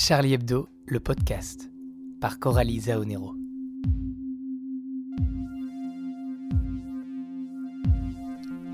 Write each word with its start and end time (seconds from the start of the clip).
Charlie 0.00 0.34
Hebdo, 0.34 0.68
le 0.86 1.00
podcast, 1.00 1.72
par 2.20 2.38
Coralie 2.38 2.82
Zaonero. 2.82 3.34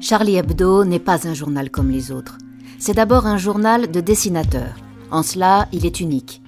Charlie 0.01 0.37
Hebdo 0.37 0.85
n'est 0.85 0.99
pas 0.99 1.27
un 1.27 1.33
journal 1.33 1.71
comme 1.71 1.91
les 1.91 2.13
autres. 2.13 2.37
C'est 2.79 2.93
d'abord 2.93 3.25
un 3.25 3.39
journal 3.39 3.91
de 3.91 4.03
dessinateurs. 4.03 4.77
En 5.11 5.23
cela, 5.23 5.67
il 5.73 5.87
est 5.87 6.01
unique. 6.01 6.43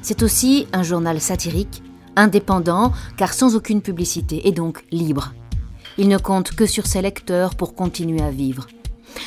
C'est 0.00 0.22
aussi 0.22 0.66
un 0.72 0.82
journal 0.82 1.20
satirique, 1.20 1.82
indépendant, 2.16 2.92
car 3.18 3.34
sans 3.34 3.54
aucune 3.54 3.82
publicité, 3.82 4.48
et 4.48 4.52
donc 4.52 4.82
libre. 4.90 5.34
Il 5.98 6.08
ne 6.08 6.16
compte 6.16 6.52
que 6.52 6.64
sur 6.64 6.86
ses 6.86 7.02
lecteurs 7.02 7.54
pour 7.54 7.74
continuer 7.74 8.22
à 8.22 8.30
vivre. 8.30 8.66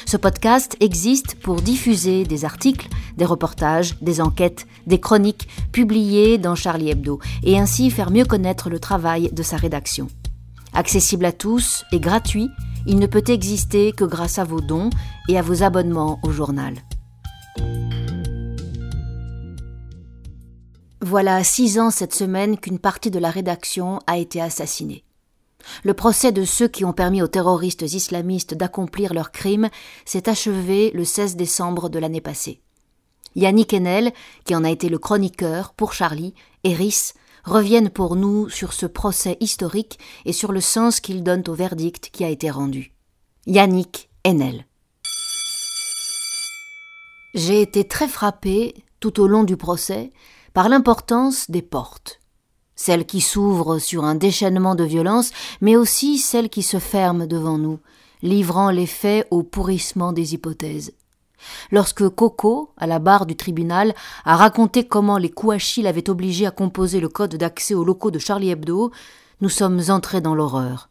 Ce 0.08 0.18
podcast 0.18 0.76
existe 0.80 1.36
pour 1.36 1.62
diffuser 1.62 2.24
des 2.24 2.44
articles, 2.44 2.90
des 3.18 3.26
reportages, 3.26 3.98
des 4.02 4.22
enquêtes, 4.22 4.68
des 4.88 5.00
chroniques 5.00 5.48
publiées 5.72 6.38
dans 6.38 6.56
Charlie 6.56 6.90
Hebdo 6.90 7.20
et 7.44 7.60
ainsi 7.60 7.90
faire 7.90 8.12
mieux 8.12 8.26
connaître 8.26 8.70
le 8.70 8.80
travail 8.80 9.30
de 9.32 9.44
sa 9.44 9.58
rédaction. 9.58 10.08
Accessible 10.74 11.26
à 11.26 11.32
tous 11.32 11.86
et 11.92 12.00
gratuit, 12.00 12.50
il 12.86 13.00
ne 13.00 13.08
peut 13.08 13.24
exister 13.28 13.92
que 13.92 14.04
grâce 14.04 14.40
à 14.40 14.44
vos 14.44 14.62
dons 14.62 14.90
et 15.30 15.38
à 15.38 15.42
vos 15.42 15.64
abonnements 15.64 16.20
au 16.24 16.32
journal. 16.32 16.76
Voilà 21.02 21.44
six 21.44 21.80
ans 21.80 21.92
cette 21.92 22.14
semaine 22.14 22.58
qu'une 22.58 22.80
partie 22.80 23.12
de 23.12 23.20
la 23.20 23.30
rédaction 23.30 24.00
a 24.08 24.18
été 24.18 24.42
assassinée. 24.42 25.04
Le 25.84 25.94
procès 25.94 26.32
de 26.32 26.44
ceux 26.44 26.68
qui 26.68 26.84
ont 26.84 26.94
permis 26.94 27.22
aux 27.22 27.28
terroristes 27.28 27.84
islamistes 27.84 28.54
d'accomplir 28.54 29.14
leurs 29.14 29.32
crimes 29.32 29.70
s'est 30.06 30.30
achevé 30.30 30.92
le 30.94 31.06
16 31.06 31.36
décembre 31.36 31.90
de 31.90 32.00
l'année 32.00 32.22
passée. 32.22 32.62
Yannick 33.36 33.74
Enel, 33.74 34.14
qui 34.46 34.56
en 34.56 34.64
a 34.64 34.70
été 34.70 34.90
le 34.90 34.98
chroniqueur 34.98 35.74
pour 35.74 35.94
Charlie, 35.94 36.34
et 36.64 36.74
Rhys 36.74 37.14
reviennent 37.44 37.90
pour 37.90 38.16
nous 38.16 38.50
sur 38.50 38.74
ce 38.74 38.86
procès 38.86 39.38
historique 39.40 40.00
et 40.26 40.34
sur 40.34 40.52
le 40.52 40.62
sens 40.62 41.00
qu'ils 41.00 41.24
donnent 41.24 41.44
au 41.48 41.54
verdict 41.54 42.10
qui 42.12 42.24
a 42.24 42.30
été 42.30 42.50
rendu. 42.50 42.94
Yannick 43.46 44.10
Enel. 44.26 44.66
J'ai 47.34 47.62
été 47.62 47.88
très 47.88 48.08
frappé, 48.08 48.74
tout 49.00 49.20
au 49.20 49.28
long 49.28 49.44
du 49.44 49.58
procès, 49.58 50.12
par 50.54 50.70
l'importance 50.70 51.52
des 51.52 51.62
portes 51.62 52.22
celles 52.76 53.06
qui 53.06 53.22
s'ouvrent 53.22 53.80
sur 53.80 54.04
un 54.04 54.16
déchaînement 54.16 54.76
de 54.76 54.84
violence, 54.84 55.32
mais 55.62 55.76
aussi 55.76 56.18
celles 56.18 56.50
qui 56.50 56.62
se 56.62 56.80
ferment 56.80 57.26
devant 57.26 57.58
nous, 57.58 57.80
livrant 58.22 58.70
les 58.70 58.86
faits 58.86 59.28
au 59.32 59.44
pourrissement 59.44 60.12
des 60.12 60.34
hypothèses. 60.34 60.94
Lorsque 61.72 62.08
Coco, 62.10 62.72
à 62.78 62.88
la 62.88 63.00
barre 63.00 63.26
du 63.26 63.36
tribunal, 63.36 63.94
a 64.24 64.36
raconté 64.36 64.86
comment 64.86 65.18
les 65.18 65.30
Kouachi 65.30 65.82
l'avaient 65.82 66.10
obligé 66.10 66.46
à 66.46 66.52
composer 66.52 67.00
le 67.00 67.10
code 67.10 67.36
d'accès 67.36 67.74
aux 67.74 67.84
locaux 67.84 68.12
de 68.12 68.20
Charlie 68.20 68.50
Hebdo, 68.50 68.92
nous 69.42 69.50
sommes 69.50 69.82
entrés 69.90 70.22
dans 70.22 70.36
l'horreur. 70.36 70.90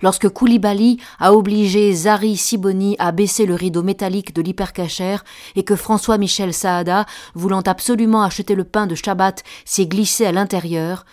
Lorsque 0.00 0.28
Koulibaly 0.28 0.98
a 1.18 1.34
obligé 1.34 1.92
Zari 1.92 2.36
Siboni 2.36 2.96
à 2.98 3.12
baisser 3.12 3.46
le 3.46 3.54
rideau 3.54 3.82
métallique 3.82 4.34
de 4.34 4.42
l'hypercachère 4.42 5.24
et 5.56 5.64
que 5.64 5.76
François-Michel 5.76 6.54
Saada, 6.54 7.06
voulant 7.34 7.62
absolument 7.62 8.22
acheter 8.22 8.54
le 8.54 8.64
pain 8.64 8.86
de 8.86 8.94
Shabbat, 8.94 9.42
s'est 9.64 9.86
glissé 9.86 10.26
à 10.26 10.32
l'intérieur, 10.32 11.04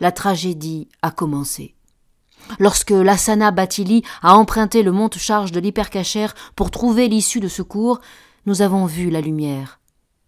la 0.00 0.12
tragédie 0.12 0.88
a 1.02 1.10
commencé. 1.10 1.74
Lorsque 2.58 2.90
Lassana 2.90 3.50
Batili 3.50 4.02
a 4.22 4.36
emprunté 4.36 4.82
le 4.82 4.92
monte-charge 4.92 5.52
de 5.52 5.60
l'hypercachère 5.60 6.34
pour 6.56 6.70
trouver 6.70 7.08
l'issue 7.08 7.40
de 7.40 7.48
secours, 7.48 8.00
nous 8.46 8.62
avons 8.62 8.86
vu 8.86 9.10
la 9.10 9.20
lumière. 9.20 9.80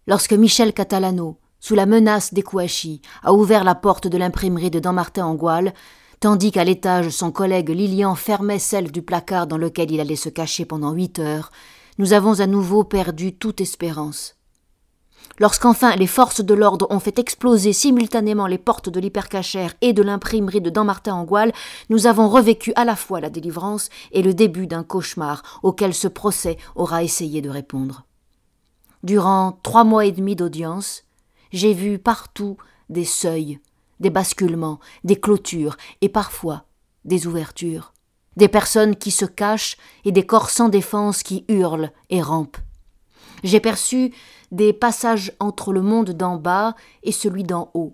Lorsque 0.07 0.33
Michel 0.33 0.73
Catalano, 0.73 1.39
sous 1.59 1.75
la 1.75 1.85
menace 1.85 2.33
des 2.33 2.43
Kouachi, 2.43 3.01
a 3.23 3.33
ouvert 3.33 3.63
la 3.63 3.75
porte 3.75 4.07
de 4.07 4.17
l'imprimerie 4.17 4.71
de 4.71 4.79
Dammartin 4.79 5.25
en 5.25 5.35
Goual, 5.35 5.73
tandis 6.19 6.51
qu'à 6.51 6.63
l'étage 6.63 7.09
son 7.09 7.31
collègue 7.31 7.69
Lilian 7.69 8.15
fermait 8.15 8.59
celle 8.59 8.91
du 8.91 9.01
placard 9.01 9.47
dans 9.47 9.57
lequel 9.57 9.91
il 9.91 9.99
allait 9.99 10.15
se 10.15 10.29
cacher 10.29 10.65
pendant 10.65 10.91
huit 10.91 11.19
heures, 11.19 11.51
nous 11.97 12.13
avons 12.13 12.39
à 12.39 12.47
nouveau 12.47 12.83
perdu 12.83 13.35
toute 13.35 13.61
espérance. 13.61 14.35
Lorsqu'enfin 15.37 15.95
les 15.97 16.07
forces 16.07 16.39
de 16.39 16.53
l'ordre 16.53 16.87
ont 16.89 17.01
fait 17.01 17.19
exploser 17.19 17.73
simultanément 17.73 18.47
les 18.47 18.57
portes 18.57 18.87
de 18.87 19.01
l'hypercachère 19.01 19.73
et 19.81 19.91
de 19.91 20.01
l'imprimerie 20.01 20.61
de 20.61 20.69
Dammartin 20.69 21.13
en 21.13 21.25
Goual, 21.25 21.51
nous 21.89 22.07
avons 22.07 22.29
revécu 22.29 22.71
à 22.77 22.85
la 22.85 22.95
fois 22.95 23.19
la 23.19 23.29
délivrance 23.29 23.89
et 24.13 24.21
le 24.21 24.33
début 24.33 24.65
d'un 24.65 24.83
cauchemar 24.83 25.59
auquel 25.61 25.93
ce 25.93 26.07
procès 26.07 26.57
aura 26.75 27.03
essayé 27.03 27.41
de 27.41 27.49
répondre. 27.49 28.05
Durant 29.03 29.59
trois 29.61 29.83
mois 29.83 30.05
et 30.05 30.13
demi 30.13 30.37
d'audience, 30.37 31.03
j'ai 31.51 31.73
vu 31.73 31.99
partout 31.99 32.55
des 32.89 33.05
seuils, 33.05 33.59
des 33.99 34.09
basculements, 34.09 34.79
des 35.03 35.19
clôtures 35.19 35.75
et 35.99 36.09
parfois 36.09 36.63
des 37.03 37.27
ouvertures, 37.27 37.93
des 38.37 38.47
personnes 38.47 38.95
qui 38.95 39.11
se 39.11 39.25
cachent 39.25 39.75
et 40.05 40.13
des 40.13 40.25
corps 40.25 40.49
sans 40.49 40.69
défense 40.69 41.23
qui 41.23 41.43
hurlent 41.49 41.91
et 42.09 42.21
rampent. 42.21 42.57
J'ai 43.43 43.59
perçu 43.59 44.11
des 44.51 44.73
passages 44.73 45.33
entre 45.39 45.73
le 45.73 45.81
monde 45.81 46.11
d'en 46.11 46.37
bas 46.37 46.75
et 47.03 47.11
celui 47.11 47.43
d'en 47.43 47.71
haut. 47.73 47.93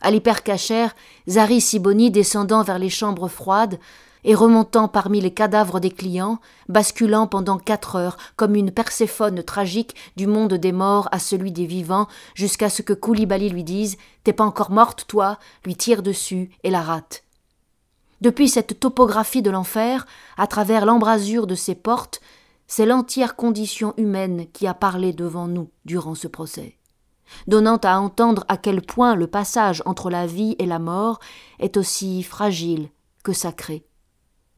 À 0.00 0.10
l'hypercachère, 0.10 0.94
Zari 1.28 1.60
Siboni 1.60 2.10
descendant 2.10 2.62
vers 2.62 2.78
les 2.78 2.90
chambres 2.90 3.28
froides, 3.28 3.78
et 4.24 4.34
remontant 4.34 4.88
parmi 4.88 5.20
les 5.20 5.32
cadavres 5.32 5.80
des 5.80 5.90
clients, 5.90 6.38
basculant 6.68 7.26
pendant 7.26 7.58
quatre 7.58 7.96
heures 7.96 8.16
comme 8.36 8.54
une 8.54 8.70
Perséphone 8.70 9.42
tragique 9.42 9.94
du 10.16 10.26
monde 10.26 10.54
des 10.54 10.72
morts 10.72 11.08
à 11.12 11.18
celui 11.18 11.52
des 11.52 11.66
vivants, 11.66 12.08
jusqu'à 12.34 12.70
ce 12.70 12.82
que 12.82 12.94
Koulibaly 12.94 13.50
lui 13.50 13.64
dise 13.64 13.96
T'es 14.24 14.32
pas 14.32 14.44
encore 14.44 14.70
morte, 14.70 15.04
toi? 15.06 15.38
lui 15.64 15.76
tire 15.76 16.02
dessus 16.02 16.50
et 16.64 16.70
la 16.70 16.80
rate. 16.80 17.22
Depuis 18.20 18.48
cette 18.48 18.80
topographie 18.80 19.42
de 19.42 19.50
l'enfer, 19.50 20.06
à 20.38 20.46
travers 20.46 20.86
l'embrasure 20.86 21.46
de 21.46 21.54
ses 21.54 21.74
portes, 21.74 22.20
c'est 22.76 22.86
l'entière 22.86 23.36
condition 23.36 23.94
humaine 23.98 24.46
qui 24.52 24.66
a 24.66 24.74
parlé 24.74 25.12
devant 25.12 25.46
nous 25.46 25.70
durant 25.84 26.16
ce 26.16 26.26
procès, 26.26 26.76
donnant 27.46 27.76
à 27.76 28.00
entendre 28.00 28.44
à 28.48 28.56
quel 28.56 28.82
point 28.82 29.14
le 29.14 29.28
passage 29.28 29.80
entre 29.86 30.10
la 30.10 30.26
vie 30.26 30.56
et 30.58 30.66
la 30.66 30.80
mort 30.80 31.20
est 31.60 31.76
aussi 31.76 32.24
fragile 32.24 32.88
que 33.22 33.32
sacré. 33.32 33.86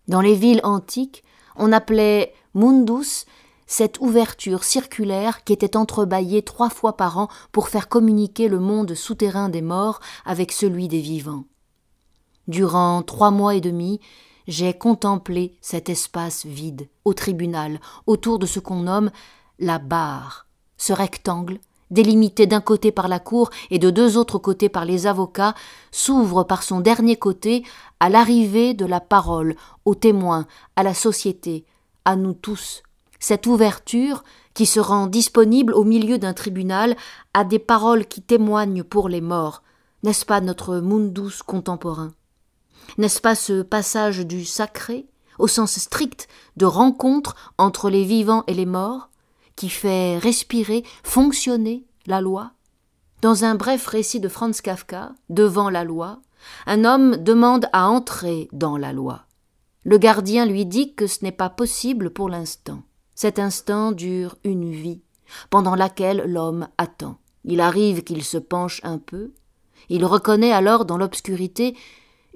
Dans 0.08 0.22
les 0.22 0.34
villes 0.34 0.62
antiques, 0.62 1.24
on 1.56 1.72
appelait 1.72 2.32
mundus 2.54 3.26
cette 3.66 4.00
ouverture 4.00 4.64
circulaire 4.64 5.44
qui 5.44 5.52
était 5.52 5.76
entrebâillée 5.76 6.40
trois 6.40 6.70
fois 6.70 6.96
par 6.96 7.18
an 7.18 7.28
pour 7.52 7.68
faire 7.68 7.86
communiquer 7.86 8.48
le 8.48 8.60
monde 8.60 8.94
souterrain 8.94 9.50
des 9.50 9.60
morts 9.60 10.00
avec 10.24 10.52
celui 10.52 10.88
des 10.88 11.02
vivants. 11.02 11.44
Durant 12.48 13.02
trois 13.02 13.30
mois 13.30 13.56
et 13.56 13.60
demi, 13.60 14.00
j'ai 14.46 14.74
contemplé 14.74 15.56
cet 15.60 15.88
espace 15.88 16.46
vide, 16.46 16.88
au 17.04 17.14
tribunal, 17.14 17.80
autour 18.06 18.38
de 18.38 18.46
ce 18.46 18.60
qu'on 18.60 18.82
nomme 18.82 19.10
la 19.58 19.78
barre, 19.78 20.46
ce 20.76 20.92
rectangle 20.92 21.58
délimité 21.90 22.46
d'un 22.46 22.60
côté 22.60 22.92
par 22.92 23.08
la 23.08 23.20
cour 23.20 23.50
et 23.70 23.78
de 23.78 23.90
deux 23.90 24.16
autres 24.16 24.38
côtés 24.38 24.68
par 24.68 24.84
les 24.84 25.06
avocats, 25.06 25.54
s'ouvre 25.90 26.44
par 26.44 26.62
son 26.62 26.80
dernier 26.80 27.16
côté 27.16 27.64
à 28.00 28.08
l'arrivée 28.08 28.74
de 28.74 28.86
la 28.86 29.00
parole, 29.00 29.56
aux 29.84 29.94
témoins, 29.94 30.46
à 30.74 30.82
la 30.82 30.94
société, 30.94 31.64
à 32.04 32.16
nous 32.16 32.34
tous. 32.34 32.82
Cette 33.18 33.46
ouverture, 33.46 34.24
qui 34.54 34.66
se 34.66 34.80
rend 34.80 35.06
disponible 35.06 35.74
au 35.74 35.84
milieu 35.84 36.18
d'un 36.18 36.32
tribunal, 36.32 36.96
a 37.34 37.44
des 37.44 37.58
paroles 37.58 38.06
qui 38.06 38.22
témoignent 38.22 38.82
pour 38.82 39.08
les 39.08 39.20
morts. 39.20 39.62
N'est-ce 40.02 40.24
pas 40.24 40.40
notre 40.40 40.76
mundus 40.76 41.42
contemporain? 41.44 42.12
N'est-ce 42.98 43.20
pas 43.20 43.34
ce 43.34 43.62
passage 43.62 44.26
du 44.26 44.44
sacré, 44.44 45.06
au 45.38 45.48
sens 45.48 45.78
strict 45.78 46.28
de 46.56 46.66
rencontre 46.66 47.36
entre 47.58 47.90
les 47.90 48.04
vivants 48.04 48.44
et 48.46 48.54
les 48.54 48.66
morts, 48.66 49.10
qui 49.54 49.68
fait 49.68 50.18
respirer, 50.18 50.84
fonctionner 51.02 51.84
la 52.06 52.20
loi? 52.20 52.52
Dans 53.22 53.44
un 53.44 53.54
bref 53.54 53.86
récit 53.86 54.20
de 54.20 54.28
Franz 54.28 54.60
Kafka, 54.62 55.12
devant 55.30 55.70
la 55.70 55.84
loi, 55.84 56.20
un 56.66 56.84
homme 56.84 57.16
demande 57.16 57.68
à 57.72 57.88
entrer 57.88 58.48
dans 58.52 58.76
la 58.76 58.92
loi. 58.92 59.24
Le 59.84 59.98
gardien 59.98 60.46
lui 60.46 60.66
dit 60.66 60.94
que 60.94 61.06
ce 61.06 61.24
n'est 61.24 61.32
pas 61.32 61.48
possible 61.48 62.10
pour 62.10 62.28
l'instant. 62.28 62.82
Cet 63.14 63.38
instant 63.38 63.92
dure 63.92 64.36
une 64.44 64.70
vie, 64.70 65.00
pendant 65.48 65.74
laquelle 65.74 66.24
l'homme 66.26 66.68
attend. 66.76 67.18
Il 67.44 67.60
arrive 67.60 68.02
qu'il 68.02 68.24
se 68.24 68.36
penche 68.36 68.80
un 68.84 68.98
peu. 68.98 69.32
Il 69.88 70.04
reconnaît 70.04 70.52
alors 70.52 70.84
dans 70.84 70.98
l'obscurité 70.98 71.76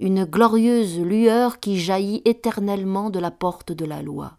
une 0.01 0.25
glorieuse 0.25 0.99
lueur 0.99 1.61
qui 1.61 1.79
jaillit 1.79 2.23
éternellement 2.25 3.11
de 3.11 3.19
la 3.19 3.31
porte 3.31 3.71
de 3.71 3.85
la 3.85 4.01
loi. 4.01 4.39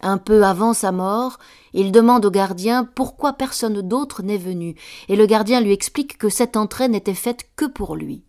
Un 0.00 0.18
peu 0.18 0.42
avant 0.42 0.72
sa 0.72 0.90
mort, 0.90 1.38
il 1.74 1.92
demande 1.92 2.24
au 2.24 2.30
gardien 2.30 2.84
pourquoi 2.84 3.34
personne 3.34 3.82
d'autre 3.82 4.22
n'est 4.22 4.38
venu, 4.38 4.74
et 5.08 5.14
le 5.14 5.26
gardien 5.26 5.60
lui 5.60 5.72
explique 5.72 6.16
que 6.16 6.30
cette 6.30 6.56
entrée 6.56 6.88
n'était 6.88 7.14
faite 7.14 7.50
que 7.54 7.66
pour 7.66 7.94
lui. 7.94 8.24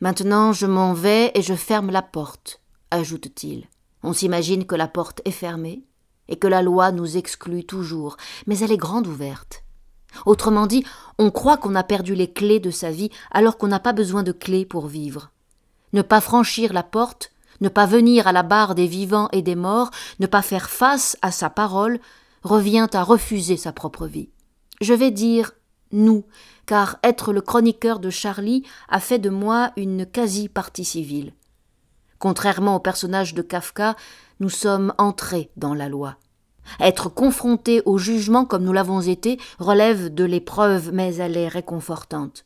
Maintenant 0.00 0.52
je 0.52 0.66
m'en 0.66 0.92
vais 0.92 1.30
et 1.34 1.42
je 1.42 1.54
ferme 1.54 1.90
la 1.90 2.02
porte, 2.02 2.60
ajoute-t-il. 2.90 3.68
On 4.02 4.12
s'imagine 4.12 4.66
que 4.66 4.74
la 4.74 4.88
porte 4.88 5.22
est 5.24 5.30
fermée, 5.30 5.84
et 6.28 6.36
que 6.36 6.48
la 6.48 6.60
loi 6.60 6.90
nous 6.90 7.16
exclut 7.16 7.64
toujours, 7.64 8.16
mais 8.46 8.58
elle 8.58 8.72
est 8.72 8.76
grande 8.76 9.06
ouverte. 9.06 9.62
Autrement 10.26 10.66
dit, 10.66 10.84
on 11.18 11.30
croit 11.30 11.56
qu'on 11.56 11.76
a 11.76 11.84
perdu 11.84 12.14
les 12.14 12.32
clés 12.32 12.60
de 12.60 12.70
sa 12.70 12.90
vie 12.90 13.10
alors 13.30 13.58
qu'on 13.58 13.68
n'a 13.68 13.80
pas 13.80 13.92
besoin 13.92 14.22
de 14.22 14.32
clés 14.32 14.64
pour 14.64 14.86
vivre. 14.86 15.30
Ne 15.92 16.02
pas 16.02 16.20
franchir 16.20 16.72
la 16.72 16.82
porte, 16.82 17.32
ne 17.60 17.68
pas 17.68 17.86
venir 17.86 18.26
à 18.26 18.32
la 18.32 18.42
barre 18.42 18.74
des 18.74 18.86
vivants 18.86 19.28
et 19.32 19.42
des 19.42 19.54
morts, 19.54 19.90
ne 20.20 20.26
pas 20.26 20.42
faire 20.42 20.68
face 20.68 21.16
à 21.22 21.30
sa 21.30 21.50
parole, 21.50 22.00
revient 22.42 22.88
à 22.92 23.02
refuser 23.02 23.56
sa 23.56 23.72
propre 23.72 24.06
vie. 24.06 24.30
Je 24.80 24.94
vais 24.94 25.10
dire 25.10 25.52
nous, 25.92 26.24
car 26.66 26.98
être 27.02 27.32
le 27.32 27.40
chroniqueur 27.40 27.98
de 27.98 28.10
Charlie 28.10 28.64
a 28.88 29.00
fait 29.00 29.18
de 29.18 29.30
moi 29.30 29.72
une 29.76 30.04
quasi-partie 30.04 30.84
civile. 30.84 31.32
Contrairement 32.18 32.76
au 32.76 32.80
personnage 32.80 33.34
de 33.34 33.42
Kafka, 33.42 33.96
nous 34.40 34.48
sommes 34.48 34.92
entrés 34.98 35.50
dans 35.56 35.74
la 35.74 35.88
loi. 35.88 36.16
Être 36.80 37.08
confronté 37.08 37.82
au 37.84 37.98
jugement 37.98 38.44
comme 38.44 38.64
nous 38.64 38.72
l'avons 38.72 39.00
été 39.00 39.38
relève 39.58 40.12
de 40.12 40.24
l'épreuve, 40.24 40.90
mais 40.92 41.14
elle 41.16 41.36
est 41.36 41.48
réconfortante. 41.48 42.44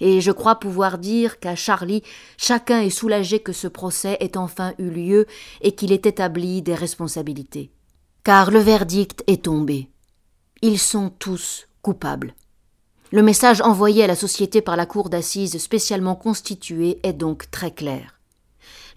Et 0.00 0.20
je 0.20 0.32
crois 0.32 0.56
pouvoir 0.56 0.98
dire 0.98 1.40
qu'à 1.40 1.54
Charlie, 1.54 2.02
chacun 2.36 2.80
est 2.80 2.90
soulagé 2.90 3.40
que 3.40 3.52
ce 3.52 3.68
procès 3.68 4.16
ait 4.20 4.36
enfin 4.36 4.74
eu 4.78 4.90
lieu 4.90 5.26
et 5.60 5.72
qu'il 5.72 5.92
ait 5.92 5.96
établi 5.96 6.62
des 6.62 6.74
responsabilités. 6.74 7.70
Car 8.24 8.50
le 8.50 8.58
verdict 8.58 9.24
est 9.26 9.44
tombé. 9.44 9.90
Ils 10.62 10.78
sont 10.78 11.10
tous 11.10 11.66
coupables. 11.82 12.34
Le 13.10 13.22
message 13.22 13.62
envoyé 13.62 14.04
à 14.04 14.06
la 14.06 14.16
société 14.16 14.60
par 14.60 14.76
la 14.76 14.84
cour 14.84 15.08
d'assises 15.08 15.56
spécialement 15.58 16.14
constituée 16.14 17.00
est 17.02 17.14
donc 17.14 17.50
très 17.50 17.70
clair. 17.70 18.18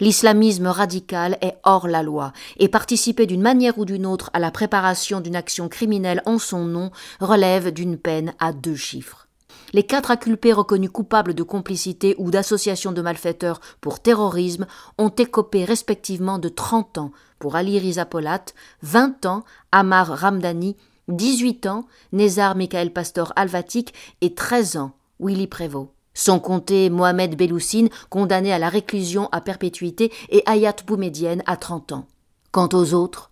L'islamisme 0.02 0.68
radical 0.68 1.38
est 1.42 1.58
hors 1.64 1.88
la 1.88 2.02
loi, 2.02 2.34
et 2.58 2.68
participer 2.68 3.28
d'une 3.28 3.42
manière 3.42 3.78
ou 3.78 3.86
d'une 3.86 4.08
autre 4.08 4.32
à 4.34 4.40
la 4.40 4.50
préparation 4.50 5.22
d'une 5.22 5.36
action 5.36 5.70
criminelle 5.70 6.24
en 6.26 6.40
son 6.40 6.66
nom 6.66 6.92
relève 7.20 7.72
d'une 7.72 7.98
peine 7.98 8.34
à 8.40 8.52
deux 8.52 8.76
chiffres. 8.76 9.28
Les 9.74 9.84
quatre 9.84 10.12
inculpés 10.12 10.54
reconnus 10.54 10.90
coupables 10.92 11.34
de 11.34 11.44
complicité 11.44 12.16
ou 12.18 12.30
d'association 12.30 12.92
de 12.92 13.02
malfaiteurs 13.02 13.62
pour 13.80 14.00
terrorisme 14.00 14.68
ont 14.98 15.10
écopé 15.10 15.64
respectivement 15.64 16.40
de 16.40 16.50
30 16.50 16.98
ans 16.98 17.12
pour 17.40 17.56
Ali 17.56 17.80
Riza 17.80 18.06
Polat, 18.06 18.46
20 18.84 19.26
ans 19.26 19.44
Amar 19.72 20.08
Ramdani, 20.08 20.76
18 21.08 21.68
ans 21.68 21.86
Nézar 22.12 22.56
Michael 22.56 22.92
Pastor 22.92 23.32
Alvatik 23.36 23.94
et 24.22 24.34
13 24.34 24.78
ans 24.78 24.92
Willy 25.20 25.48
Prévost. 25.48 25.90
Sont 26.14 26.40
comptés 26.40 26.90
Mohamed 26.90 27.38
Belloussine, 27.38 27.90
condamné 28.10 28.52
à 28.52 28.60
la 28.60 28.68
réclusion 28.68 29.30
à 29.32 29.40
perpétuité, 29.40 30.12
et 30.30 30.44
Hayat 30.46 30.76
Boumedienne 30.86 31.42
à 31.46 31.56
30 31.56 31.94
ans. 31.94 32.08
Quant 32.52 32.68
aux 32.74 32.94
autres, 32.94 33.31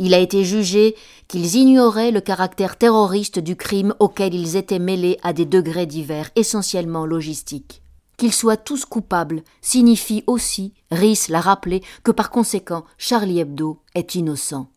il 0.00 0.14
a 0.14 0.18
été 0.18 0.44
jugé 0.44 0.96
qu'ils 1.28 1.56
ignoraient 1.56 2.10
le 2.10 2.22
caractère 2.22 2.78
terroriste 2.78 3.38
du 3.38 3.54
crime 3.54 3.94
auquel 4.00 4.34
ils 4.34 4.56
étaient 4.56 4.78
mêlés 4.78 5.18
à 5.22 5.34
des 5.34 5.44
degrés 5.44 5.84
divers, 5.84 6.30
essentiellement 6.36 7.04
logistiques. 7.04 7.82
Qu'ils 8.16 8.32
soient 8.32 8.56
tous 8.56 8.86
coupables 8.86 9.42
signifie 9.60 10.24
aussi, 10.26 10.72
Rhys 10.90 11.26
l'a 11.28 11.40
rappelé, 11.40 11.82
que 12.02 12.10
par 12.10 12.30
conséquent 12.30 12.84
Charlie 12.96 13.40
Hebdo 13.40 13.78
est 13.94 14.14
innocent. 14.14 14.68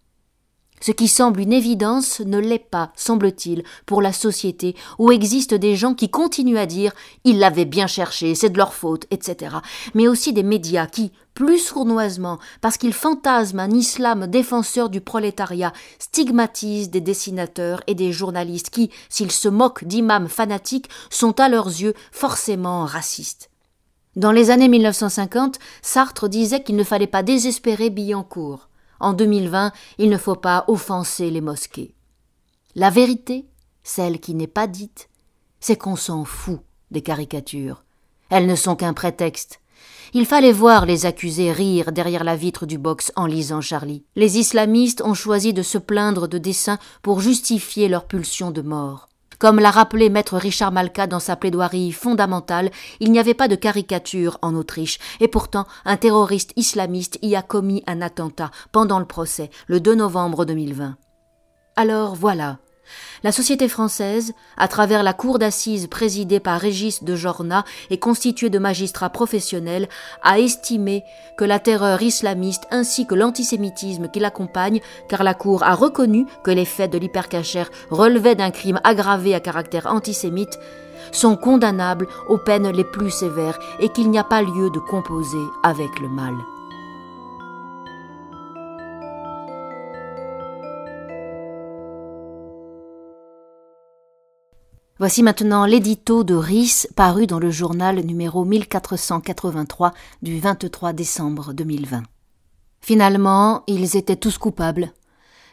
Ce 0.86 0.92
qui 0.92 1.08
semble 1.08 1.40
une 1.40 1.54
évidence 1.54 2.20
ne 2.20 2.38
l'est 2.38 2.60
pas, 2.60 2.92
semble-t-il, 2.98 3.64
pour 3.86 4.02
la 4.02 4.12
société, 4.12 4.76
où 5.00 5.14
existent 5.14 5.56
des 5.56 5.78
gens 5.78 5.94
qui 5.94 6.10
continuent 6.10 6.58
à 6.58 6.66
dire 6.66 6.92
ils 7.24 7.40
l'avaient 7.40 7.64
bien 7.64 7.88
cherché, 7.88 8.36
c'est 8.36 8.50
de 8.50 8.58
leur 8.58 8.74
faute, 8.74 9.06
etc. 9.10 9.56
Mais 9.94 10.10
aussi 10.10 10.34
des 10.34 10.44
médias 10.44 10.88
qui, 10.88 11.14
plus 11.36 11.60
sournoisement, 11.60 12.38
parce 12.60 12.76
qu'ils 12.76 12.92
fantasment 12.92 13.62
un 13.62 13.72
islam 13.72 14.28
défenseur 14.28 14.90
du 14.90 15.00
prolétariat, 15.00 15.72
stigmatisent 16.00 16.90
des 16.90 17.00
dessinateurs 17.00 17.82
et 17.88 17.96
des 17.96 18.12
journalistes 18.12 18.70
qui, 18.70 18.90
s'ils 19.08 19.32
se 19.32 19.48
moquent 19.48 19.86
d'imams 19.86 20.28
fanatiques, 20.28 20.90
sont 21.10 21.40
à 21.40 21.48
leurs 21.48 21.68
yeux 21.68 21.94
forcément 22.12 22.84
racistes. 22.84 23.50
Dans 24.18 24.34
les 24.34 24.50
années 24.50 24.68
1950, 24.68 25.60
Sartre 25.82 26.28
disait 26.28 26.62
qu'il 26.62 26.76
ne 26.76 26.84
fallait 26.84 27.08
pas 27.08 27.24
désespérer 27.24 27.90
Billancourt. 27.90 28.68
En 29.00 29.14
2020, 29.14 29.72
il 29.98 30.10
ne 30.10 30.18
faut 30.18 30.36
pas 30.36 30.66
offenser 30.68 31.30
les 31.30 31.42
mosquées. 31.42 31.96
La 32.76 32.90
vérité, 32.90 33.46
celle 33.84 34.20
qui 34.20 34.34
n'est 34.34 34.48
pas 34.48 34.68
dite, 34.68 35.10
c'est 35.60 35.78
qu'on 35.78 35.96
s'en 35.96 36.26
fout 36.26 36.60
des 36.92 37.02
caricatures. 37.02 37.84
Elles 38.30 38.48
ne 38.48 38.56
sont 38.56 38.76
qu'un 38.76 38.94
prétexte. 38.94 39.60
Il 40.14 40.26
fallait 40.26 40.52
voir 40.52 40.86
les 40.86 41.06
accusés 41.06 41.52
rire 41.52 41.92
derrière 41.92 42.24
la 42.24 42.36
vitre 42.36 42.66
du 42.66 42.78
box 42.78 43.12
en 43.16 43.26
lisant 43.26 43.62
Charlie. 43.62 44.04
Les 44.16 44.38
islamistes 44.38 45.02
ont 45.02 45.14
choisi 45.14 45.54
de 45.54 45.64
se 45.64 45.78
plaindre 45.78 46.28
de 46.28 46.38
dessins 46.38 46.78
pour 47.02 47.20
justifier 47.20 47.88
leur 47.88 48.06
pulsion 48.06 48.52
de 48.52 48.62
mort. 48.62 49.10
Comme 49.44 49.60
l'a 49.60 49.72
rappelé 49.72 50.10
maître 50.10 50.38
Richard 50.38 50.72
Malka 50.72 51.06
dans 51.06 51.20
sa 51.20 51.36
plaidoirie 51.36 51.92
fondamentale, 51.92 52.72
il 53.02 53.12
n'y 53.12 53.20
avait 53.20 53.34
pas 53.34 53.50
de 53.50 53.58
caricature 53.58 54.38
en 54.42 54.56
Autriche, 54.56 55.00
et 55.20 55.28
pourtant 55.28 55.66
un 55.84 55.98
terroriste 55.98 56.54
islamiste 56.56 57.20
y 57.22 57.36
a 57.36 57.42
commis 57.42 57.84
un 57.86 58.02
attentat 58.02 58.52
pendant 58.72 59.00
le 59.00 59.06
procès, 59.06 59.50
le 59.68 59.82
2 59.82 59.96
novembre 59.96 60.46
2020. 60.46 60.96
Alors 61.76 62.16
voilà, 62.16 62.60
la 63.24 63.32
société 63.32 63.68
française, 63.68 64.34
à 64.58 64.68
travers 64.68 65.04
la 65.04 65.14
cour 65.14 65.40
d'assises 65.40 65.88
présidée 65.88 66.40
par 66.40 66.60
Régis 66.60 67.04
de 67.04 67.16
Jorna 67.16 67.64
et 67.90 67.98
constituée 67.98 68.50
de 68.50 68.60
magistrats 68.60 69.10
professionnels, 69.10 69.88
a 70.22 70.40
estimé 70.40 71.04
que 71.38 71.46
la 71.46 71.60
terreur 71.60 72.02
islamiste 72.02 72.64
ainsi 72.72 73.06
que 73.06 73.16
l'antisémitisme 73.16 74.10
qui 74.10 74.20
l'accompagne, 74.20 74.82
car 75.08 75.24
la 75.24 75.34
cour 75.34 75.64
a 75.64 75.76
reconnu 75.76 76.26
que 76.44 76.52
les 76.52 76.66
faits 76.66 76.92
de 76.92 76.98
l'hypercachère 76.98 77.70
relevaient 77.90 78.36
d'un 78.36 78.52
crime 78.52 78.80
aggravé 78.84 79.34
à 79.34 79.40
caractère 79.40 79.88
antisémite, 79.88 80.60
sont 81.12 81.38
condamnables 81.38 82.08
aux 82.28 82.38
peines 82.38 82.70
les 82.70 82.84
plus 82.84 83.12
sévères 83.12 83.60
et 83.80 83.90
qu'il 83.90 84.10
n'y 84.10 84.20
a 84.20 84.24
pas 84.24 84.42
lieu 84.42 84.70
de 84.70 84.80
composer 84.80 85.46
avec 85.64 86.00
le 86.00 86.10
mal. 86.10 86.34
Voici 95.04 95.22
maintenant 95.22 95.66
l'édito 95.66 96.24
de 96.24 96.34
Ries 96.34 96.86
paru 96.96 97.28
dans 97.28 97.38
le 97.38 97.52
journal 97.52 98.00
numéro 98.06 98.46
1483 98.46 99.92
du 100.22 100.40
23 100.40 100.94
décembre 100.94 101.52
2020. 101.52 102.04
Finalement, 102.80 103.64
ils 103.68 103.98
étaient 103.98 104.16
tous 104.16 104.38
coupables. 104.38 104.94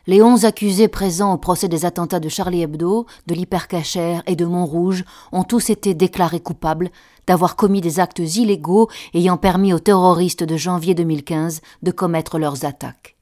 Les 0.07 0.23
onze 0.23 0.45
accusés 0.45 0.87
présents 0.87 1.33
au 1.33 1.37
procès 1.37 1.67
des 1.67 1.85
attentats 1.85 2.21
de 2.21 2.29
Charlie 2.29 2.63
Hebdo, 2.63 3.07
de 3.27 3.35
l'hypercachère 3.35 4.23
et 4.29 4.37
de 4.37 4.45
Montrouge 4.45 5.05
ont 5.33 5.43
tous 5.43 5.71
été 5.71 5.95
déclarés 5.95 6.39
coupables 6.39 6.89
d'avoir 7.27 7.57
commis 7.57 7.81
des 7.81 7.99
actes 7.99 8.21
illégaux 8.21 8.89
ayant 9.15 9.37
permis 9.37 9.73
aux 9.73 9.81
terroristes 9.81 10.45
de 10.45 10.57
janvier 10.57 10.95
2015 10.95 11.61
de 11.83 11.91
commettre 11.91 12.39
leurs 12.39 12.65
attaques. 12.65 13.17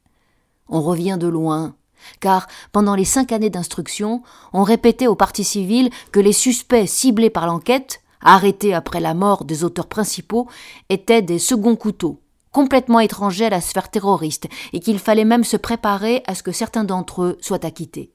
On 0.69 0.83
revient 0.83 1.17
de 1.19 1.26
loin 1.26 1.75
car 2.21 2.47
pendant 2.73 2.95
les 2.95 3.05
cinq 3.05 3.33
années 3.33 3.50
d'instruction, 3.50 4.23
on 4.52 4.62
répétait 4.62 5.07
aux 5.07 5.14
parties 5.14 5.45
civiles 5.45 5.90
que 6.12 6.21
les 6.21 6.33
suspects 6.33 6.87
ciblés 6.87 7.31
par 7.31 7.47
l'enquête, 7.47 8.00
arrêtés 8.21 8.75
après 8.75 9.00
la 9.00 9.14
mort 9.14 9.45
des 9.45 9.64
auteurs 9.64 9.87
principaux, 9.87 10.49
étaient 10.88 11.23
des 11.23 11.38
seconds 11.38 11.76
couteaux, 11.76 12.21
complètement 12.52 13.00
étrangers 13.00 13.47
à 13.47 13.50
la 13.50 13.61
sphère 13.61 13.90
terroriste, 13.90 14.49
et 14.73 14.81
qu'il 14.81 14.99
fallait 14.99 15.25
même 15.25 15.45
se 15.45 15.57
préparer 15.57 16.23
à 16.26 16.35
ce 16.35 16.43
que 16.43 16.52
certains 16.52 16.85
d'entre 16.85 17.23
eux 17.23 17.38
soient 17.40 17.64
acquittés. 17.64 18.12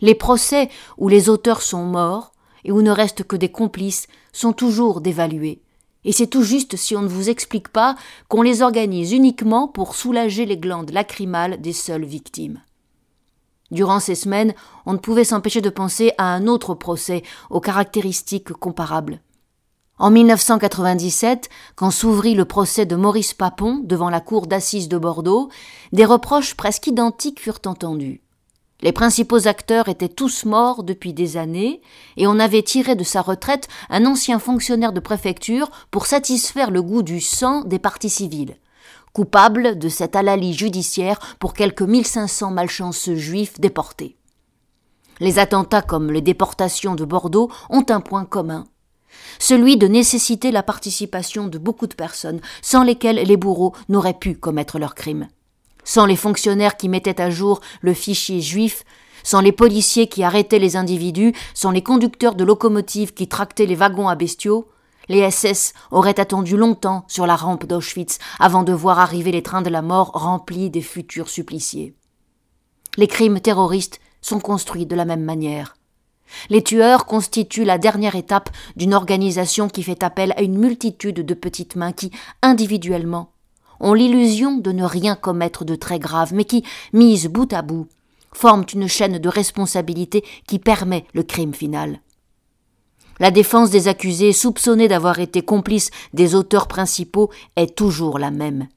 Les 0.00 0.14
procès 0.14 0.68
où 0.98 1.08
les 1.08 1.28
auteurs 1.28 1.62
sont 1.62 1.84
morts 1.84 2.32
et 2.64 2.72
où 2.72 2.82
ne 2.82 2.90
restent 2.90 3.24
que 3.24 3.36
des 3.36 3.50
complices 3.50 4.06
sont 4.32 4.52
toujours 4.52 5.00
dévalués. 5.00 5.60
Et 6.04 6.12
c'est 6.12 6.26
tout 6.26 6.42
juste 6.42 6.76
si 6.76 6.96
on 6.96 7.02
ne 7.02 7.08
vous 7.08 7.30
explique 7.30 7.68
pas 7.68 7.96
qu'on 8.28 8.42
les 8.42 8.62
organise 8.62 9.12
uniquement 9.12 9.68
pour 9.68 9.94
soulager 9.94 10.44
les 10.44 10.58
glandes 10.58 10.90
lacrymales 10.90 11.60
des 11.60 11.72
seules 11.72 12.04
victimes. 12.04 12.60
Durant 13.70 14.00
ces 14.00 14.14
semaines, 14.14 14.54
on 14.86 14.92
ne 14.92 14.98
pouvait 14.98 15.24
s'empêcher 15.24 15.60
de 15.60 15.70
penser 15.70 16.12
à 16.18 16.34
un 16.34 16.46
autre 16.46 16.74
procès 16.74 17.22
aux 17.50 17.60
caractéristiques 17.60 18.52
comparables. 18.52 19.20
En 19.98 20.10
1997, 20.10 21.48
quand 21.76 21.90
s'ouvrit 21.90 22.34
le 22.34 22.44
procès 22.44 22.84
de 22.84 22.96
Maurice 22.96 23.32
Papon 23.32 23.80
devant 23.84 24.10
la 24.10 24.20
cour 24.20 24.46
d'assises 24.46 24.88
de 24.88 24.98
Bordeaux, 24.98 25.50
des 25.92 26.04
reproches 26.04 26.54
presque 26.54 26.88
identiques 26.88 27.40
furent 27.40 27.60
entendus. 27.64 28.20
Les 28.80 28.92
principaux 28.92 29.46
acteurs 29.46 29.88
étaient 29.88 30.08
tous 30.08 30.44
morts 30.44 30.82
depuis 30.82 31.12
des 31.12 31.36
années, 31.36 31.80
et 32.16 32.26
on 32.26 32.40
avait 32.40 32.62
tiré 32.62 32.96
de 32.96 33.04
sa 33.04 33.22
retraite 33.22 33.68
un 33.88 34.04
ancien 34.04 34.40
fonctionnaire 34.40 34.92
de 34.92 35.00
préfecture 35.00 35.70
pour 35.92 36.06
satisfaire 36.06 36.72
le 36.72 36.82
goût 36.82 37.02
du 37.02 37.20
sang 37.20 37.62
des 37.62 37.78
partis 37.78 38.10
civils 38.10 38.56
coupable 39.14 39.78
de 39.78 39.88
cette 39.88 40.16
halalie 40.16 40.52
judiciaire 40.52 41.18
pour 41.38 41.54
quelques 41.54 41.80
1500 41.80 42.50
malchanceux 42.50 43.16
juifs 43.16 43.58
déportés. 43.58 44.18
Les 45.20 45.38
attentats 45.38 45.80
comme 45.80 46.10
les 46.10 46.20
déportations 46.20 46.94
de 46.94 47.06
Bordeaux 47.06 47.50
ont 47.70 47.86
un 47.88 48.00
point 48.00 48.26
commun 48.26 48.66
celui 49.38 49.76
de 49.76 49.86
nécessiter 49.86 50.50
la 50.50 50.62
participation 50.62 51.46
de 51.46 51.58
beaucoup 51.58 51.86
de 51.86 51.94
personnes, 51.94 52.40
sans 52.62 52.82
lesquelles 52.82 53.16
les 53.16 53.36
bourreaux 53.36 53.74
n'auraient 53.88 54.18
pu 54.18 54.34
commettre 54.34 54.78
leurs 54.78 54.94
crimes. 54.94 55.28
Sans 55.84 56.06
les 56.06 56.16
fonctionnaires 56.16 56.76
qui 56.76 56.88
mettaient 56.88 57.20
à 57.20 57.30
jour 57.30 57.60
le 57.80 57.94
fichier 57.94 58.40
juif, 58.40 58.84
sans 59.22 59.40
les 59.40 59.52
policiers 59.52 60.06
qui 60.06 60.22
arrêtaient 60.22 60.58
les 60.58 60.76
individus, 60.76 61.32
sans 61.54 61.70
les 61.70 61.82
conducteurs 61.82 62.34
de 62.34 62.44
locomotives 62.44 63.14
qui 63.14 63.28
tractaient 63.28 63.66
les 63.66 63.74
wagons 63.74 64.08
à 64.08 64.14
bestiaux, 64.14 64.68
les 65.08 65.30
SS 65.30 65.72
auraient 65.90 66.20
attendu 66.20 66.56
longtemps 66.56 67.04
sur 67.08 67.26
la 67.26 67.36
rampe 67.36 67.66
d'Auschwitz 67.66 68.18
avant 68.38 68.62
de 68.62 68.72
voir 68.72 68.98
arriver 68.98 69.32
les 69.32 69.42
trains 69.42 69.62
de 69.62 69.70
la 69.70 69.82
mort 69.82 70.10
remplis 70.14 70.70
des 70.70 70.82
futurs 70.82 71.28
suppliciés. 71.28 71.94
Les 72.96 73.08
crimes 73.08 73.40
terroristes 73.40 74.00
sont 74.20 74.40
construits 74.40 74.86
de 74.86 74.94
la 74.94 75.04
même 75.04 75.24
manière. 75.24 75.76
Les 76.48 76.62
tueurs 76.62 77.06
constituent 77.06 77.64
la 77.64 77.78
dernière 77.78 78.16
étape 78.16 78.50
d'une 78.76 78.94
organisation 78.94 79.68
qui 79.68 79.82
fait 79.82 80.02
appel 80.02 80.32
à 80.36 80.42
une 80.42 80.58
multitude 80.58 81.20
de 81.20 81.34
petites 81.34 81.76
mains 81.76 81.92
qui, 81.92 82.10
individuellement, 82.42 83.30
ont 83.80 83.92
l'illusion 83.92 84.56
de 84.56 84.72
ne 84.72 84.84
rien 84.84 85.16
commettre 85.16 85.64
de 85.64 85.74
très 85.74 85.98
grave, 85.98 86.32
mais 86.32 86.44
qui, 86.44 86.64
mises 86.92 87.26
bout 87.26 87.52
à 87.52 87.62
bout, 87.62 87.88
forment 88.32 88.64
une 88.72 88.88
chaîne 88.88 89.18
de 89.18 89.28
responsabilité 89.28 90.24
qui 90.46 90.58
permet 90.58 91.04
le 91.12 91.22
crime 91.22 91.54
final. 91.54 92.00
La 93.20 93.30
défense 93.30 93.70
des 93.70 93.88
accusés 93.88 94.32
soupçonnés 94.32 94.88
d'avoir 94.88 95.20
été 95.20 95.42
complices 95.42 95.90
des 96.12 96.34
auteurs 96.34 96.66
principaux 96.66 97.30
est 97.56 97.76
toujours 97.76 98.18
la 98.18 98.30
même. 98.30 98.68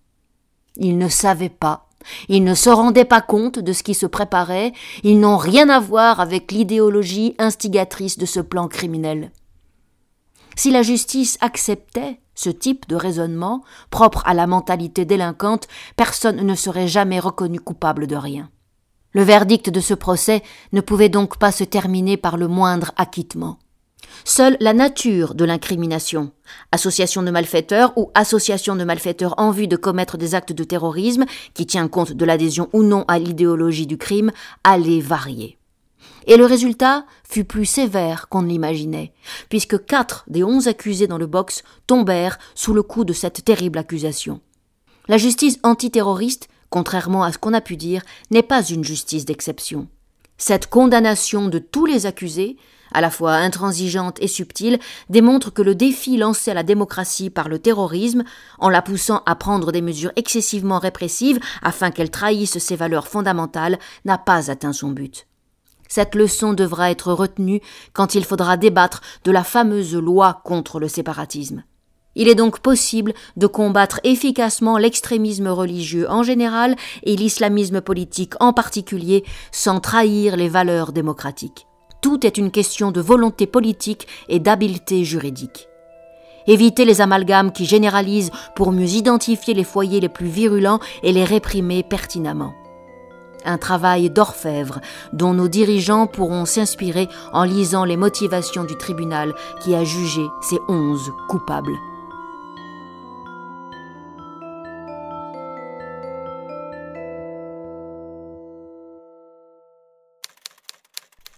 Ils 0.76 0.98
ne 0.98 1.10
savaient 1.10 1.50
pas, 1.50 1.88
ils 2.30 2.44
ne 2.44 2.54
se 2.54 2.70
rendaient 2.70 3.06
pas 3.06 3.22
compte 3.22 3.60
de 3.60 3.74
ce 3.74 3.84
qui 3.84 3.94
se 3.94 4.06
préparait, 4.06 4.74
ils 5.04 5.20
n'ont 5.20 5.38
rien 5.38 5.70
à 5.70 5.80
voir 5.80 6.20
avec 6.20 6.52
l'idéologie 6.52 7.36
instigatrice 7.40 8.18
de 8.18 8.26
ce 8.26 8.40
plan 8.40 8.68
criminel. 8.68 9.32
Si 10.56 10.72
la 10.72 10.82
justice 10.82 11.38
acceptait 11.42 12.20
ce 12.36 12.50
type 12.50 12.88
de 12.88 12.96
raisonnement, 12.96 13.64
propre 13.90 14.22
à 14.26 14.34
la 14.34 14.48
mentalité 14.48 15.06
délinquante, 15.06 15.68
personne 15.96 16.46
ne 16.46 16.56
serait 16.56 16.88
jamais 16.88 17.20
reconnu 17.20 17.60
coupable 17.60 18.08
de 18.08 18.16
rien. 18.16 18.50
Le 19.12 19.24
verdict 19.24 19.70
de 19.70 19.80
ce 19.80 19.96
procès 19.96 20.44
ne 20.74 20.82
pouvait 20.82 21.10
donc 21.10 21.38
pas 21.38 21.52
se 21.52 21.64
terminer 21.64 22.18
par 22.18 22.38
le 22.38 22.48
moindre 22.48 22.92
acquittement. 22.98 23.58
Seule 24.24 24.58
la 24.60 24.74
nature 24.74 25.36
de 25.36 25.46
l'incrimination, 25.46 26.32
association 26.72 27.24
de 27.24 27.32
malfaiteurs 27.32 27.94
ou 27.98 28.12
association 28.14 28.76
de 28.76 28.84
malfaiteurs 28.84 29.36
en 29.38 29.52
vue 29.52 29.68
de 29.68 29.78
commettre 29.78 30.18
des 30.18 30.36
actes 30.36 30.54
de 30.54 30.64
terrorisme, 30.64 31.26
qui 31.54 31.66
tient 31.66 31.88
compte 31.88 32.14
de 32.14 32.26
l'adhésion 32.26 32.70
ou 32.74 32.84
non 32.84 33.06
à 33.08 33.20
l'idéologie 33.20 33.88
du 33.88 33.98
crime, 33.98 34.32
allait 34.64 35.00
varier. 35.00 35.58
Et 36.26 36.36
le 36.36 36.46
résultat 36.46 37.06
fut 37.24 37.46
plus 37.46 37.66
sévère 37.66 38.28
qu'on 38.28 38.42
ne 38.42 38.50
l'imaginait, 38.50 39.14
puisque 39.50 39.86
quatre 39.86 40.26
des 40.28 40.44
onze 40.44 40.68
accusés 40.68 41.08
dans 41.08 41.18
le 41.18 41.26
box 41.26 41.64
tombèrent 41.88 42.38
sous 42.54 42.74
le 42.74 42.84
coup 42.84 43.06
de 43.06 43.14
cette 43.14 43.46
terrible 43.46 43.80
accusation. 43.80 44.42
La 45.08 45.18
justice 45.18 45.58
antiterroriste, 45.64 46.50
contrairement 46.70 47.24
à 47.24 47.32
ce 47.32 47.38
qu'on 47.38 47.54
a 47.54 47.62
pu 47.62 47.78
dire, 47.78 48.02
n'est 48.30 48.44
pas 48.44 48.62
une 48.62 48.84
justice 48.84 49.24
d'exception. 49.24 49.88
Cette 50.38 50.68
condamnation 50.68 51.48
de 51.48 51.60
tous 51.60 51.86
les 51.86 52.06
accusés 52.06 52.58
à 52.98 53.02
la 53.02 53.12
fois 53.12 53.34
intransigeante 53.36 54.18
et 54.22 54.28
subtile, 54.28 54.80
démontre 55.08 55.54
que 55.54 55.62
le 55.62 55.76
défi 55.76 56.18
lancé 56.18 56.50
à 56.50 56.56
la 56.56 56.64
démocratie 56.64 57.30
par 57.30 57.48
le 57.48 57.60
terrorisme, 57.60 58.24
en 58.58 58.70
la 58.70 58.82
poussant 58.82 59.22
à 59.28 59.36
prendre 59.36 59.72
des 59.72 59.84
mesures 59.84 60.12
excessivement 60.16 60.80
répressives 60.80 61.40
afin 61.62 61.92
qu'elle 61.92 62.10
trahisse 62.10 62.58
ses 62.58 62.76
valeurs 62.76 63.08
fondamentales, 63.08 63.78
n'a 64.04 64.18
pas 64.18 64.50
atteint 64.50 64.74
son 64.74 64.90
but. 64.90 65.28
Cette 65.88 66.16
leçon 66.16 66.54
devra 66.54 66.90
être 66.90 67.14
retenue 67.14 67.62
quand 67.94 68.16
il 68.16 68.26
faudra 68.26 68.58
débattre 68.58 69.02
de 69.26 69.32
la 69.32 69.44
fameuse 69.44 69.94
loi 69.94 70.42
contre 70.44 70.80
le 70.80 70.88
séparatisme. 70.88 71.64
Il 72.16 72.28
est 72.28 72.34
donc 72.34 72.62
possible 72.62 73.14
de 73.36 73.46
combattre 73.46 74.00
efficacement 74.06 74.80
l'extrémisme 74.80 75.50
religieux 75.50 76.10
en 76.10 76.24
général 76.24 76.76
et 77.04 77.16
l'islamisme 77.16 77.80
politique 77.80 78.34
en 78.40 78.54
particulier 78.54 79.24
sans 79.52 79.82
trahir 79.82 80.36
les 80.36 80.50
valeurs 80.50 80.94
démocratiques. 80.94 81.67
Tout 82.02 82.26
est 82.26 82.38
une 82.38 82.52
question 82.52 82.92
de 82.92 83.02
volonté 83.02 83.48
politique 83.48 84.08
et 84.30 84.40
d'habileté 84.40 85.04
juridique. 85.04 85.68
Éviter 86.48 86.86
les 86.86 87.02
amalgames 87.02 87.52
qui 87.52 87.66
généralisent 87.66 88.32
pour 88.56 88.72
mieux 88.72 88.88
identifier 88.88 89.54
les 89.54 89.66
foyers 89.66 90.00
les 90.00 90.10
plus 90.10 90.28
virulents 90.28 90.80
et 91.04 91.12
les 91.12 91.26
réprimer 91.26 91.84
pertinemment. 91.84 92.54
Un 93.46 93.58
travail 93.58 94.10
d'orfèvre 94.10 94.80
dont 95.14 95.34
nos 95.34 95.48
dirigeants 95.48 96.08
pourront 96.08 96.46
s'inspirer 96.46 97.08
en 97.34 97.44
lisant 97.44 97.86
les 97.86 97.98
motivations 97.98 98.64
du 98.64 98.76
tribunal 98.76 99.34
qui 99.62 99.76
a 99.76 99.84
jugé 99.84 100.26
ces 100.42 100.58
onze 100.68 101.12
coupables. 101.30 101.76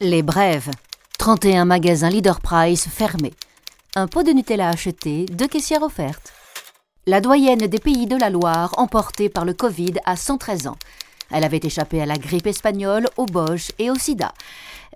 Les 0.01 0.23
brèves. 0.23 0.71
31 1.17 1.65
magasins 1.65 2.09
Leader 2.09 2.39
Price 2.39 2.87
fermés. 2.87 3.33
Un 3.97 4.07
pot 4.07 4.23
de 4.23 4.31
Nutella 4.31 4.69
acheté, 4.69 5.25
deux 5.25 5.49
caissières 5.49 5.83
offertes. 5.83 6.31
La 7.05 7.19
doyenne 7.19 7.67
des 7.67 7.79
pays 7.79 8.07
de 8.07 8.15
la 8.15 8.29
Loire 8.29 8.73
emportée 8.77 9.27
par 9.27 9.43
le 9.43 9.53
Covid 9.53 9.95
à 10.05 10.15
113 10.15 10.67
ans. 10.67 10.77
Elle 11.31 11.43
avait 11.43 11.59
échappé 11.61 12.01
à 12.01 12.05
la 12.05 12.15
grippe 12.15 12.47
espagnole, 12.47 13.09
au 13.17 13.25
Bosch 13.25 13.73
et 13.77 13.91
au 13.91 13.95
sida. 13.95 14.33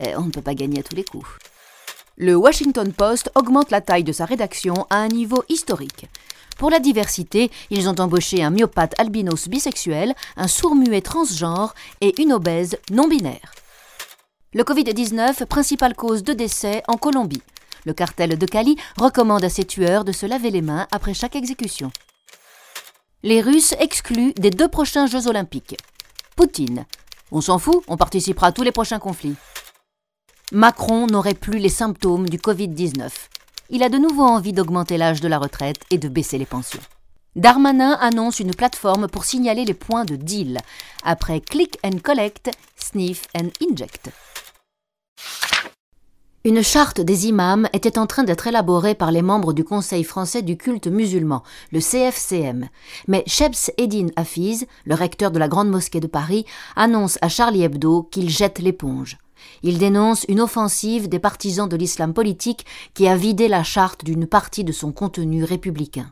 Euh, 0.04 0.14
on 0.16 0.22
ne 0.22 0.32
peut 0.32 0.42
pas 0.42 0.56
gagner 0.56 0.80
à 0.80 0.84
tous 0.84 0.96
les 0.96 1.04
coups. 1.04 1.28
Le 2.16 2.38
Washington 2.38 2.94
Post 2.94 3.30
augmente 3.36 3.72
la 3.72 3.82
taille 3.82 4.06
de 4.06 4.14
sa 4.14 4.24
rédaction 4.24 4.88
à 4.90 5.00
un 5.00 5.10
niveau 5.10 5.44
historique. 5.50 6.06
Pour 6.58 6.70
la 6.70 6.80
diversité, 6.80 7.52
ils 7.70 7.90
ont 7.90 8.00
embauché 8.00 8.42
un 8.42 8.52
myopathe 8.52 8.98
albinos 8.98 9.50
bisexuel, 9.50 10.16
un 10.38 10.48
sourd-muet 10.48 11.02
transgenre 11.02 11.76
et 12.00 12.22
une 12.22 12.32
obèse 12.32 12.78
non-binaire. 12.90 13.52
Le 14.56 14.64
Covid-19, 14.64 15.46
principale 15.46 15.96
cause 15.96 16.24
de 16.24 16.32
décès 16.32 16.84
en 16.88 16.96
Colombie. 16.96 17.42
Le 17.86 17.94
cartel 17.94 18.38
de 18.38 18.46
Cali 18.46 18.78
recommande 18.98 19.44
à 19.44 19.50
ses 19.50 19.66
tueurs 19.66 20.06
de 20.06 20.12
se 20.12 20.28
laver 20.28 20.52
les 20.52 20.62
mains 20.62 20.86
après 20.92 21.16
chaque 21.16 21.36
exécution. 21.36 21.92
Les 23.24 23.42
Russes 23.42 23.74
excluent 23.80 24.34
des 24.34 24.52
deux 24.52 24.68
prochains 24.68 25.08
Jeux 25.08 25.28
olympiques. 25.28 25.76
Poutine. 26.36 26.86
On 27.32 27.42
s'en 27.42 27.58
fout, 27.58 27.84
on 27.88 27.98
participera 27.98 28.48
à 28.48 28.52
tous 28.52 28.62
les 28.62 28.72
prochains 28.72 29.00
conflits. 29.00 29.36
Macron 30.52 31.08
n'aurait 31.08 31.34
plus 31.34 31.58
les 31.58 31.70
symptômes 31.70 32.30
du 32.30 32.38
Covid-19. 32.38 33.10
Il 33.72 33.82
a 33.82 33.90
de 33.90 33.98
nouveau 33.98 34.24
envie 34.24 34.54
d'augmenter 34.54 34.98
l'âge 34.98 35.20
de 35.20 35.28
la 35.28 35.40
retraite 35.40 35.82
et 35.90 35.98
de 35.98 36.10
baisser 36.10 36.38
les 36.38 36.46
pensions. 36.46 36.82
Darmanin 37.36 37.98
annonce 38.00 38.40
une 38.40 38.54
plateforme 38.54 39.08
pour 39.08 39.26
signaler 39.26 39.66
les 39.66 39.74
points 39.74 40.06
de 40.06 40.16
deal, 40.16 40.60
après 41.04 41.42
Click 41.42 41.80
and 41.84 41.98
Collect, 42.04 42.52
Sniff 42.78 43.24
and 43.36 43.50
Inject. 43.68 44.12
Une 46.46 46.62
charte 46.62 47.00
des 47.00 47.28
imams 47.28 47.70
était 47.72 47.98
en 47.98 48.06
train 48.06 48.26
d'être 48.26 48.48
élaborée 48.48 48.96
par 48.96 49.14
les 49.14 49.22
membres 49.22 49.54
du 49.54 49.64
Conseil 49.64 50.04
français 50.04 50.42
du 50.42 50.58
culte 50.58 50.88
musulman, 50.88 51.42
le 51.72 51.80
CFCM. 51.80 52.68
Mais 53.08 53.24
Shebs 53.28 53.72
Eddin 53.78 54.08
Hafiz, 54.18 54.68
le 54.84 54.94
recteur 54.94 55.32
de 55.32 55.40
la 55.40 55.48
Grande 55.48 55.70
Mosquée 55.70 56.02
de 56.02 56.08
Paris, 56.08 56.46
annonce 56.76 57.18
à 57.22 57.30
Charlie 57.30 57.64
Hebdo 57.64 58.04
qu'il 58.04 58.30
jette 58.30 58.60
l'éponge. 58.60 59.20
Il 59.62 59.78
dénonce 59.78 60.26
une 60.28 60.42
offensive 60.42 61.08
des 61.08 61.20
partisans 61.20 61.70
de 61.70 61.78
l'islam 61.78 62.14
politique 62.14 62.66
qui 62.94 63.08
a 63.08 63.16
vidé 63.16 63.48
la 63.48 63.64
charte 63.64 64.04
d'une 64.04 64.28
partie 64.28 64.66
de 64.66 64.74
son 64.74 64.92
contenu 64.92 65.46
républicain. 65.46 66.12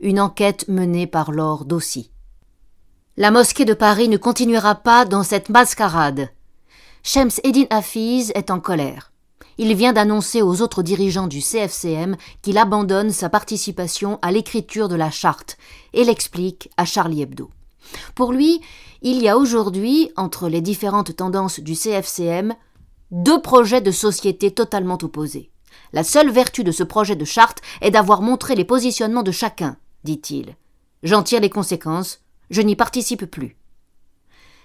Une 0.00 0.20
enquête 0.20 0.68
menée 0.68 1.06
par 1.06 1.32
Laure 1.32 1.64
Dossi. 1.64 2.10
La 3.16 3.30
mosquée 3.30 3.64
de 3.64 3.74
Paris 3.74 4.10
ne 4.10 4.18
continuera 4.18 4.74
pas 4.74 5.06
dans 5.06 5.22
cette 5.22 5.48
mascarade. 5.48 6.28
Shems 7.02 7.40
Eddin 7.44 7.66
Hafiz 7.70 8.32
est 8.34 8.50
en 8.50 8.60
colère 8.60 9.12
il 9.58 9.74
vient 9.74 9.92
d'annoncer 9.92 10.42
aux 10.42 10.62
autres 10.62 10.82
dirigeants 10.82 11.26
du 11.26 11.40
CFCM 11.40 12.16
qu'il 12.42 12.58
abandonne 12.58 13.10
sa 13.10 13.28
participation 13.28 14.18
à 14.22 14.32
l'écriture 14.32 14.88
de 14.88 14.94
la 14.94 15.10
charte 15.10 15.56
et 15.92 16.04
l'explique 16.04 16.70
à 16.76 16.84
Charlie 16.84 17.22
Hebdo. 17.22 17.50
Pour 18.14 18.32
lui, 18.32 18.60
il 19.02 19.20
y 19.20 19.28
a 19.28 19.36
aujourd'hui, 19.36 20.10
entre 20.16 20.48
les 20.48 20.60
différentes 20.60 21.14
tendances 21.16 21.60
du 21.60 21.74
CFCM, 21.74 22.54
deux 23.10 23.42
projets 23.42 23.80
de 23.80 23.90
société 23.90 24.50
totalement 24.50 24.98
opposés. 25.02 25.50
La 25.92 26.04
seule 26.04 26.30
vertu 26.30 26.64
de 26.64 26.72
ce 26.72 26.82
projet 26.82 27.16
de 27.16 27.24
charte 27.24 27.60
est 27.82 27.90
d'avoir 27.90 28.22
montré 28.22 28.54
les 28.54 28.64
positionnements 28.64 29.22
de 29.22 29.32
chacun, 29.32 29.76
dit-il. 30.04 30.56
J'en 31.02 31.22
tire 31.22 31.40
les 31.40 31.50
conséquences, 31.50 32.20
je 32.50 32.62
n'y 32.62 32.76
participe 32.76 33.26
plus. 33.26 33.56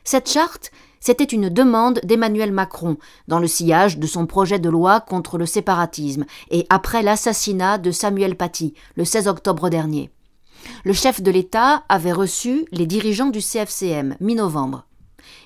Cette 0.04 0.30
charte, 0.30 0.72
c'était 1.00 1.24
une 1.24 1.50
demande 1.50 2.00
d'Emmanuel 2.04 2.52
Macron 2.52 2.98
dans 3.28 3.40
le 3.40 3.48
sillage 3.48 3.98
de 3.98 4.08
son 4.08 4.26
projet 4.26 4.60
de 4.60 4.70
loi 4.70 5.00
contre 5.00 5.38
le 5.38 5.46
séparatisme 5.46 6.26
et 6.52 6.66
après 6.70 7.04
l'assassinat 7.04 7.78
de 7.78 7.92
Samuel 7.92 8.36
Paty 8.36 8.74
le 8.96 9.06
16 9.06 9.28
octobre 9.28 9.70
dernier. 9.70 10.10
Le 10.84 10.94
chef 10.94 11.22
de 11.22 11.32
l'État 11.32 11.84
avait 11.90 12.12
reçu 12.12 12.66
les 12.72 12.86
dirigeants 12.86 13.30
du 13.30 13.40
CFCM 13.40 14.16
mi-novembre. 14.20 14.86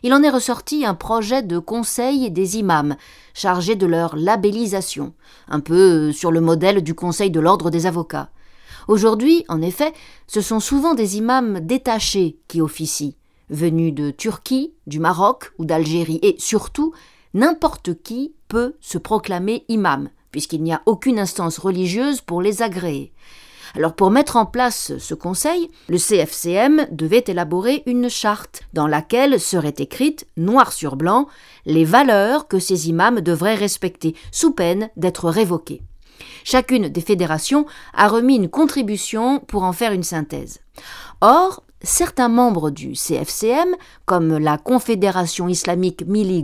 Il 0.04 0.14
en 0.14 0.24
est 0.24 0.30
ressorti 0.30 0.86
un 0.86 0.96
projet 0.96 1.44
de 1.44 1.60
conseil 1.60 2.32
des 2.32 2.58
imams, 2.58 2.96
chargé 3.34 3.76
de 3.76 3.86
leur 3.86 4.16
labellisation, 4.16 5.14
un 5.48 5.60
peu 5.60 6.12
sur 6.12 6.32
le 6.32 6.42
modèle 6.42 6.82
du 6.82 6.94
Conseil 6.94 7.32
de 7.32 7.40
l'ordre 7.40 7.70
des 7.70 7.86
avocats. 7.86 8.30
Aujourd'hui, 8.88 9.46
en 9.48 9.62
effet, 9.62 9.94
ce 10.28 10.42
sont 10.42 10.60
souvent 10.60 10.96
des 10.96 11.18
imams 11.18 11.60
détachés 11.60 12.40
qui 12.48 12.62
officient 12.62 13.14
venus 13.52 13.94
de 13.94 14.10
Turquie, 14.10 14.74
du 14.88 15.00
Maroc 15.00 15.52
ou 15.60 15.66
d'Algérie, 15.66 16.20
et 16.24 16.36
surtout 16.40 16.94
n'importe 17.34 18.02
qui 18.02 18.34
peut 18.48 18.76
se 18.82 18.98
proclamer 18.98 19.66
imam, 19.68 20.10
puisqu'il 20.32 20.64
n'y 20.64 20.74
a 20.74 20.82
aucune 20.86 21.20
instance 21.20 21.60
religieuse 21.60 22.22
pour 22.22 22.42
les 22.42 22.64
agréer. 22.64 23.14
Alors 23.76 23.94
pour 23.94 24.12
mettre 24.12 24.36
en 24.36 24.46
place 24.46 24.98
ce 24.98 25.14
conseil, 25.14 25.70
le 25.88 25.98
CFCM 25.98 26.88
devait 26.92 27.24
élaborer 27.28 27.84
une 27.86 28.10
charte 28.10 28.64
dans 28.74 28.88
laquelle 28.88 29.40
seraient 29.40 29.76
écrites, 29.78 30.28
noir 30.36 30.74
sur 30.74 30.98
blanc, 30.98 31.28
les 31.66 31.86
valeurs 31.86 32.48
que 32.48 32.60
ces 32.60 32.90
imams 32.90 33.22
devraient 33.22 33.56
respecter, 33.56 34.16
sous 34.32 34.52
peine 34.52 34.90
d'être 34.98 35.30
révoqués. 35.30 35.82
Chacune 36.44 36.90
des 36.90 37.02
fédérations 37.02 37.66
a 37.94 38.08
remis 38.08 38.36
une 38.36 38.50
contribution 38.50 39.40
pour 39.40 39.64
en 39.64 39.74
faire 39.74 39.94
une 39.94 40.04
synthèse. 40.04 40.60
Or, 41.22 41.64
certains 41.84 42.30
membres 42.30 42.70
du 42.70 42.94
CFCM, 42.94 43.76
comme 44.06 44.38
la 44.38 44.58
Confédération 44.58 45.48
islamique 45.48 46.04
Mili 46.08 46.44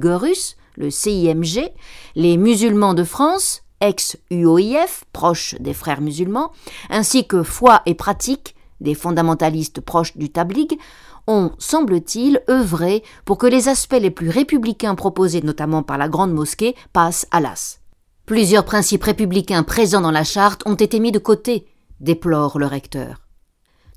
le 0.77 0.91
CIMG, 0.91 1.71
les 2.15 2.37
musulmans 2.37 2.93
de 2.93 3.03
France, 3.03 3.63
ex-UOIF, 3.81 5.03
proche 5.11 5.55
des 5.59 5.73
frères 5.73 6.01
musulmans, 6.01 6.51
ainsi 6.89 7.27
que 7.27 7.43
Foi 7.43 7.81
et 7.85 7.95
Pratique, 7.95 8.55
des 8.79 8.93
fondamentalistes 8.93 9.81
proches 9.81 10.17
du 10.17 10.29
Tablig, 10.29 10.77
ont, 11.25 11.51
semble-t-il, 11.57 12.41
œuvré 12.49 13.03
pour 13.25 13.37
que 13.37 13.47
les 13.47 13.67
aspects 13.67 13.99
les 13.99 14.11
plus 14.11 14.29
républicains 14.29 14.95
proposés 14.95 15.41
notamment 15.41 15.83
par 15.83 15.97
la 15.97 16.07
Grande 16.07 16.33
Mosquée 16.33 16.75
passent 16.93 17.27
à 17.31 17.41
l'as. 17.41 17.79
Plusieurs 18.25 18.65
principes 18.65 19.03
républicains 19.03 19.63
présents 19.63 20.01
dans 20.01 20.11
la 20.11 20.23
charte 20.23 20.61
ont 20.65 20.75
été 20.75 20.99
mis 20.99 21.11
de 21.11 21.19
côté, 21.19 21.65
déplore 21.99 22.59
le 22.59 22.65
recteur. 22.65 23.26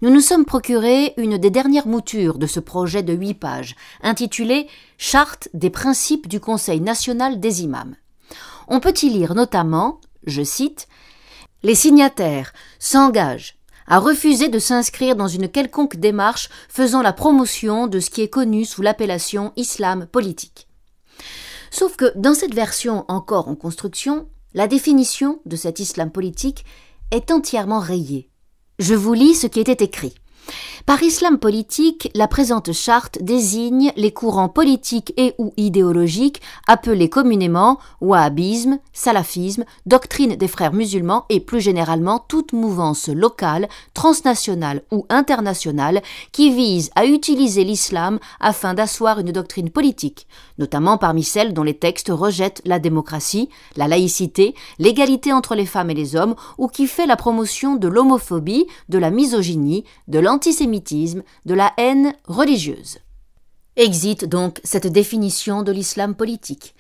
Nous 0.03 0.09
nous 0.09 0.21
sommes 0.21 0.47
procuré 0.47 1.13
une 1.19 1.37
des 1.37 1.51
dernières 1.51 1.87
moutures 1.87 2.39
de 2.39 2.47
ce 2.47 2.59
projet 2.59 3.03
de 3.03 3.13
huit 3.13 3.35
pages, 3.35 3.77
intitulé 4.03 4.67
Charte 4.97 5.51
des 5.53 5.69
principes 5.69 6.27
du 6.27 6.41
Conseil 6.41 6.81
national 6.81 7.39
des 7.39 7.63
imams. 7.63 7.97
On 8.67 8.81
peut 8.81 8.95
y 9.03 9.11
lire 9.11 9.35
notamment, 9.35 10.01
je 10.25 10.43
cite, 10.43 10.89
Les 11.63 11.75
signataires 11.75 12.55
s'engagent 12.79 13.59
à 13.87 13.99
refuser 13.99 14.49
de 14.49 14.59
s'inscrire 14.59 15.17
dans 15.17 15.29
une 15.29 15.51
quelconque 15.51 15.97
démarche 15.97 16.49
faisant 16.71 17.03
la 17.03 17.13
promotion 17.13 17.87
de 17.87 18.01
ce 18.01 18.09
qui 18.09 18.23
est 18.23 18.29
connu 18.29 18.65
sous 18.65 18.81
l'appellation 18.81 19.53
islam 19.57 20.07
politique. 20.07 20.67
Sauf 21.71 21.97
que 21.97 22.11
dans 22.17 22.35
cette 22.35 22.55
version 22.55 23.05
encore 23.09 23.49
en 23.49 23.55
construction, 23.55 24.29
la 24.55 24.67
définition 24.67 25.41
de 25.45 25.57
cet 25.57 25.79
islam 25.79 26.11
politique 26.11 26.65
est 27.11 27.31
entièrement 27.31 27.81
rayée. 27.81 28.30
Je 28.81 28.95
vous 28.95 29.13
lis 29.13 29.35
ce 29.35 29.47
qui 29.47 29.61
était 29.61 29.85
écrit. 29.85 30.15
Par 30.87 31.03
islam 31.03 31.39
politique, 31.39 32.11
la 32.15 32.29
présente 32.29 32.73
charte 32.73 33.23
désigne 33.23 33.93
les 33.97 34.13
courants 34.13 34.49
politiques 34.49 35.13
et 35.17 35.35
ou 35.39 35.53
idéologiques 35.57 36.41
appelés 36.67 37.09
communément 37.09 37.79
wahhabisme, 38.01 38.79
salafisme, 38.93 39.65
doctrine 39.87 40.37
des 40.37 40.49
frères 40.49 40.73
musulmans 40.73 41.27
et 41.29 41.41
plus 41.41 41.61
généralement 41.61 42.19
toute 42.19 42.53
mouvance 42.53 43.09
locale, 43.09 43.69
transnationale 43.95 44.83
ou 44.91 45.07
internationale 45.09 46.03
qui 46.33 46.51
vise 46.53 46.91
à 46.95 47.07
utiliser 47.07 47.65
l'islam 47.65 48.19
afin 48.41 48.75
d'asseoir 48.75 49.19
une 49.19 49.33
doctrine 49.33 49.71
politique, 49.71 50.27
notamment 50.59 50.99
parmi 50.99 51.23
celles 51.23 51.53
dont 51.53 51.63
les 51.63 51.79
textes 51.79 52.11
rejettent 52.11 52.63
la 52.65 52.79
démocratie, 52.79 53.49
la 53.77 53.89
laïcité, 53.89 54.55
l'égalité 54.79 55.33
entre 55.33 55.55
les 55.55 55.67
femmes 55.67 55.91
et 55.91 55.95
les 55.95 56.17
hommes 56.17 56.35
ou 56.59 56.69
qui 56.69 56.87
fait 56.87 57.07
la 57.07 57.17
promotion 57.17 57.77
de 57.77 57.89
l'homophobie, 57.89 58.67
de 58.89 58.99
la 58.99 59.11
misogynie, 59.11 59.85
de 60.09 60.19
l'antisémitisme, 60.19 60.40
de 60.41 61.55
la 61.55 61.73
haine 61.77 62.15
religieuse. 62.27 62.99
Exit 63.77 64.25
donc 64.25 64.61
cette 64.65 64.87
définition 64.87 65.63
de 65.63 65.73
l'islam 65.73 66.15
politique. 66.15 66.75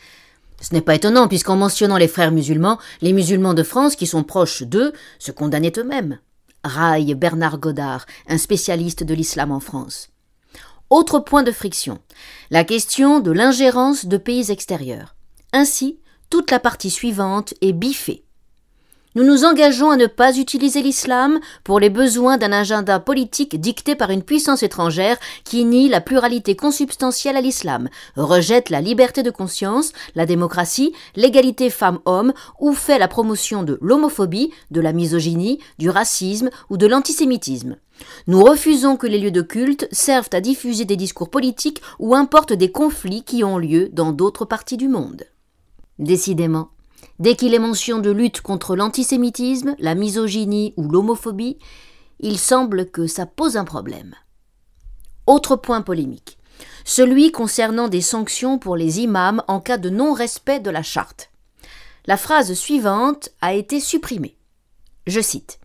Ce 0.61 0.75
n'est 0.75 0.81
pas 0.81 0.95
étonnant, 0.95 1.29
puisqu'en 1.29 1.57
mentionnant 1.57 1.97
les 1.97 2.09
frères 2.09 2.33
musulmans, 2.33 2.79
les 3.01 3.13
musulmans 3.13 3.55
de 3.55 3.63
France 3.63 3.97
qui 3.97 4.07
sont 4.07 4.25
proches 4.25 4.63
d'eux 4.63 4.93
se 5.19 5.33
condamnaient 5.33 5.73
eux-mêmes. 5.79 6.19
Raille 6.65 7.15
Bernard 7.15 7.59
Godard, 7.59 8.05
un 8.29 8.37
spécialiste 8.37 9.03
de 9.03 9.15
l'islam 9.15 9.51
en 9.51 9.61
France. 9.61 10.11
Autre 10.91 11.21
point 11.21 11.43
de 11.43 11.53
friction, 11.53 11.99
la 12.51 12.65
question 12.65 13.21
de 13.21 13.31
l'ingérence 13.31 14.07
de 14.07 14.17
pays 14.17 14.51
extérieurs. 14.51 15.15
Ainsi, 15.53 15.99
toute 16.29 16.51
la 16.51 16.61
partie 16.61 16.91
suivante 16.91 17.55
est 17.63 17.73
biffée. 17.73 18.25
Nous 19.17 19.25
nous 19.25 19.45
engageons 19.45 19.91
à 19.91 19.97
ne 19.97 20.07
pas 20.07 20.37
utiliser 20.39 20.83
l'islam 20.83 21.41
pour 21.65 21.81
les 21.81 21.91
besoins 21.91 22.39
d'un 22.39 22.53
agenda 22.53 23.01
politique 23.01 23.61
dicté 23.61 23.97
par 23.97 24.11
une 24.11 24.23
puissance 24.23 24.63
étrangère 24.63 25.19
qui 25.43 25.65
nie 25.65 25.89
la 25.89 26.01
pluralité 26.01 26.55
consubstantielle 26.55 27.37
à 27.37 27.41
l'islam, 27.41 27.89
rejette 28.15 28.71
la 28.71 28.81
liberté 28.81 29.25
de 29.25 29.33
conscience, 29.33 29.93
la 30.15 30.27
démocratie, 30.27 30.93
l'égalité 31.17 31.71
femmes-hommes 31.71 32.33
ou 32.61 32.73
fait 32.73 33.01
la 33.01 33.09
promotion 33.09 33.65
de 33.65 33.79
l'homophobie, 33.83 34.53
de 34.71 34.81
la 34.81 34.93
misogynie, 34.93 35.59
du 35.81 35.91
racisme 35.91 36.51
ou 36.69 36.77
de 36.77 36.87
l'antisémitisme. 36.87 37.79
Nous 38.29 38.45
refusons 38.45 38.97
que 38.97 39.09
les 39.09 39.19
lieux 39.19 39.33
de 39.33 39.43
culte 39.43 39.89
servent 39.91 40.31
à 40.33 40.41
diffuser 40.41 40.85
des 40.85 40.97
discours 40.97 41.31
politiques 41.31 41.83
ou 41.99 42.15
importent 42.15 42.53
des 42.53 42.71
conflits 42.71 43.25
qui 43.25 43.43
ont 43.43 43.59
lieu 43.59 43.89
dans 43.93 44.13
d'autres 44.13 44.45
parties 44.45 44.77
du 44.77 44.87
monde. 44.87 45.25
Décidément, 45.99 46.71
Dès 47.21 47.37
qu'il 47.37 47.53
est 47.53 47.59
mention 47.59 47.99
de 47.99 48.11
lutte 48.11 48.41
contre 48.41 48.75
l'antisémitisme, 48.75 49.77
la 49.79 49.95
misogynie 49.95 50.73
ou 50.79 50.89
l'homophobie, 50.89 51.59
il 52.19 52.39
semble 52.39 52.91
que 52.91 53.07
ça 53.07 53.27
pose 53.27 53.59
un 53.59 53.67
problème. 53.67 54.15
Autre 55.27 55.55
point 55.57 55.83
polémique, 55.83 56.39
celui 56.87 57.31
concernant 57.31 57.89
des 57.89 58.01
sanctions 58.01 58.59
pour 58.59 58.75
les 58.75 59.01
imams 59.01 59.43
en 59.49 59.61
cas 59.61 59.77
de 59.77 59.91
non-respect 59.91 60.61
de 60.61 60.71
la 60.71 60.83
charte. 60.83 61.31
La 62.07 62.17
phrase 62.17 62.55
suivante 62.55 63.29
a 63.43 63.53
été 63.53 63.81
supprimée. 63.81 64.39
Je 65.07 65.21
cite 65.21 65.61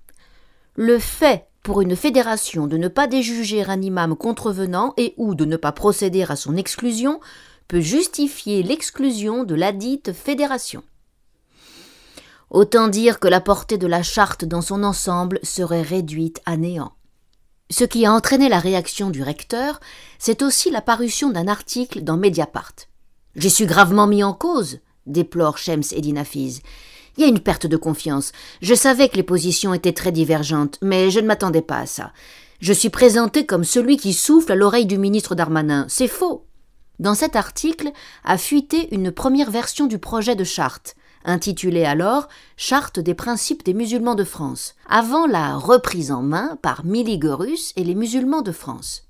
Le 0.76 1.00
fait 1.00 1.48
pour 1.64 1.80
une 1.80 1.96
fédération 1.96 2.68
de 2.68 2.76
ne 2.76 2.90
pas 2.90 3.08
déjuger 3.08 3.64
un 3.64 3.82
imam 3.82 4.18
contrevenant 4.18 4.94
et 4.98 5.14
ou 5.16 5.36
de 5.36 5.46
ne 5.46 5.56
pas 5.56 5.72
procéder 5.72 6.24
à 6.24 6.36
son 6.36 6.58
exclusion 6.58 7.22
peut 7.70 7.80
justifier 7.80 8.62
l'exclusion 8.62 9.46
de 9.46 9.56
ladite 9.56 10.12
fédération. 10.12 10.84
Autant 12.56 12.88
dire 12.88 13.20
que 13.20 13.28
la 13.28 13.42
portée 13.42 13.78
de 13.78 13.86
la 13.86 14.02
charte 14.02 14.46
dans 14.46 14.62
son 14.62 14.86
ensemble 14.86 15.42
serait 15.44 15.82
réduite 15.82 16.42
à 16.46 16.56
néant. 16.56 16.94
Ce 17.70 17.84
qui 17.84 18.06
a 18.06 18.14
entraîné 18.14 18.48
la 18.48 18.60
réaction 18.60 19.10
du 19.10 19.22
recteur, 19.22 19.82
c'est 20.20 20.42
aussi 20.42 20.72
la 20.72 20.80
parution 20.80 21.30
d'un 21.30 21.50
article 21.50 22.02
dans 22.02 22.16
Mediapart. 22.16 22.72
J'y 23.36 23.50
suis 23.50 23.66
gravement 23.66 24.08
mis 24.08 24.24
en 24.24 24.32
cause, 24.32 24.80
déplore 25.06 25.58
Shems 25.58 25.84
Eddin 25.92 26.16
Hafiz. 26.16 26.62
Il 27.18 27.24
y 27.24 27.26
a 27.26 27.28
une 27.28 27.42
perte 27.42 27.68
de 27.68 27.76
confiance. 27.76 28.32
Je 28.62 28.74
savais 28.74 29.10
que 29.10 29.18
les 29.18 29.24
positions 29.24 29.74
étaient 29.74 29.92
très 29.92 30.14
divergentes, 30.14 30.78
mais 30.82 31.12
je 31.12 31.20
ne 31.20 31.28
m'attendais 31.28 31.62
pas 31.62 31.80
à 31.80 31.86
ça. 31.86 32.14
Je 32.62 32.72
suis 32.72 32.90
présenté 32.90 33.46
comme 33.46 33.66
celui 33.66 33.98
qui 33.98 34.14
souffle 34.14 34.54
à 34.54 34.56
l'oreille 34.56 34.86
du 34.86 34.98
ministre 34.98 35.36
Darmanin. 35.36 35.88
C'est 35.90 36.08
faux. 36.08 36.46
Dans 37.00 37.16
cet 37.16 37.36
article 37.36 37.92
a 38.24 38.38
fuité 38.38 38.96
une 38.96 39.12
première 39.12 39.52
version 39.52 39.88
du 39.88 40.00
projet 40.00 40.38
de 40.38 40.46
charte 40.46 40.96
intitulé 41.26 41.86
alors 41.86 42.28
Charte 42.58 43.00
des 43.00 43.14
principes 43.14 43.64
des 43.66 43.74
musulmans 43.74 44.16
de 44.16 44.24
France, 44.24 44.76
avant 44.90 45.28
la 45.28 45.58
reprise 45.58 46.12
en 46.12 46.22
main 46.22 46.58
par 46.62 46.86
Miligorus 46.86 47.74
et 47.76 47.84
les 47.84 47.96
musulmans 47.96 48.42
de 48.42 48.52
France. 48.52 49.06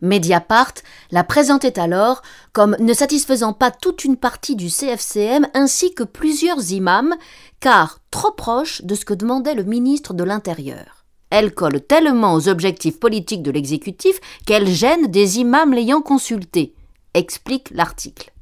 Mediapart 0.00 0.74
la 1.10 1.24
présentait 1.24 1.78
alors 1.78 2.22
comme 2.52 2.76
ne 2.78 2.92
satisfaisant 2.92 3.52
pas 3.52 3.70
toute 3.70 4.04
une 4.04 4.16
partie 4.16 4.56
du 4.56 4.68
CFCM 4.68 5.48
ainsi 5.54 5.94
que 5.94 6.04
plusieurs 6.04 6.70
imams, 6.70 7.14
car 7.60 7.98
trop 8.10 8.32
proche 8.32 8.82
de 8.82 8.94
ce 8.94 9.04
que 9.04 9.14
demandait 9.14 9.54
le 9.54 9.64
ministre 9.64 10.14
de 10.14 10.24
l'Intérieur. 10.24 11.04
Elle 11.30 11.52
colle 11.52 11.80
tellement 11.80 12.34
aux 12.34 12.48
objectifs 12.48 12.98
politiques 12.98 13.42
de 13.42 13.50
l'exécutif 13.50 14.18
qu'elle 14.46 14.68
gêne 14.68 15.08
des 15.08 15.40
imams 15.40 15.74
l'ayant 15.74 16.00
consulté, 16.00 16.74
explique 17.12 17.70
l'article. 17.70 18.32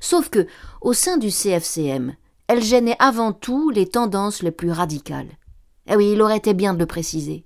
Sauf 0.00 0.30
que, 0.30 0.46
au 0.80 0.94
sein 0.94 1.18
du 1.18 1.28
CFCM, 1.28 2.14
elle 2.48 2.62
gênait 2.62 2.96
avant 2.98 3.32
tout 3.32 3.70
les 3.70 3.88
tendances 3.88 4.42
les 4.42 4.50
plus 4.50 4.70
radicales. 4.70 5.38
Eh 5.86 5.96
oui, 5.96 6.12
il 6.12 6.22
aurait 6.22 6.36
été 6.36 6.54
bien 6.54 6.74
de 6.74 6.78
le 6.78 6.86
préciser. 6.86 7.44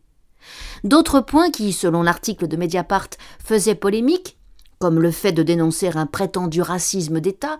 D'autres 0.84 1.20
points 1.20 1.50
qui, 1.50 1.72
selon 1.72 2.02
l'article 2.02 2.48
de 2.48 2.56
Mediapart, 2.56 3.08
faisaient 3.42 3.74
polémique, 3.74 4.38
comme 4.78 5.00
le 5.00 5.10
fait 5.10 5.32
de 5.32 5.42
dénoncer 5.42 5.88
un 5.96 6.06
prétendu 6.06 6.62
racisme 6.62 7.20
d'État, 7.20 7.58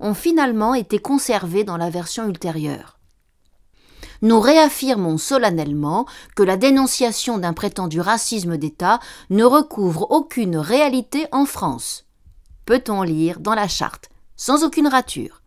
ont 0.00 0.14
finalement 0.14 0.74
été 0.74 0.98
conservés 0.98 1.64
dans 1.64 1.76
la 1.76 1.90
version 1.90 2.28
ultérieure. 2.28 2.98
Nous 4.20 4.40
réaffirmons 4.40 5.16
solennellement 5.16 6.06
que 6.34 6.42
la 6.42 6.56
dénonciation 6.56 7.38
d'un 7.38 7.52
prétendu 7.52 8.00
racisme 8.00 8.56
d'État 8.56 8.98
ne 9.30 9.44
recouvre 9.44 10.10
aucune 10.10 10.56
réalité 10.56 11.26
en 11.30 11.44
France. 11.44 12.04
Peut-on 12.64 13.02
lire 13.02 13.40
dans 13.40 13.54
la 13.54 13.68
charte, 13.68 14.10
sans 14.36 14.64
aucune 14.64 14.88
rature. 14.88 15.42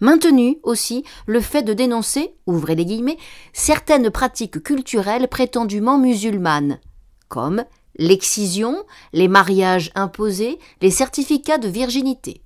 Maintenu 0.00 0.58
aussi 0.62 1.04
le 1.26 1.40
fait 1.40 1.62
de 1.62 1.72
dénoncer, 1.72 2.34
ouvrez 2.46 2.74
les 2.74 2.84
guillemets, 2.84 3.18
certaines 3.52 4.10
pratiques 4.10 4.62
culturelles 4.62 5.28
prétendument 5.28 5.98
musulmanes, 5.98 6.80
comme 7.28 7.64
l'excision, 7.96 8.84
les 9.12 9.28
mariages 9.28 9.90
imposés, 9.94 10.58
les 10.80 10.90
certificats 10.90 11.58
de 11.58 11.68
virginité. 11.68 12.42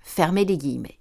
Fermez 0.00 0.44
les 0.44 0.56
guillemets. 0.56 0.98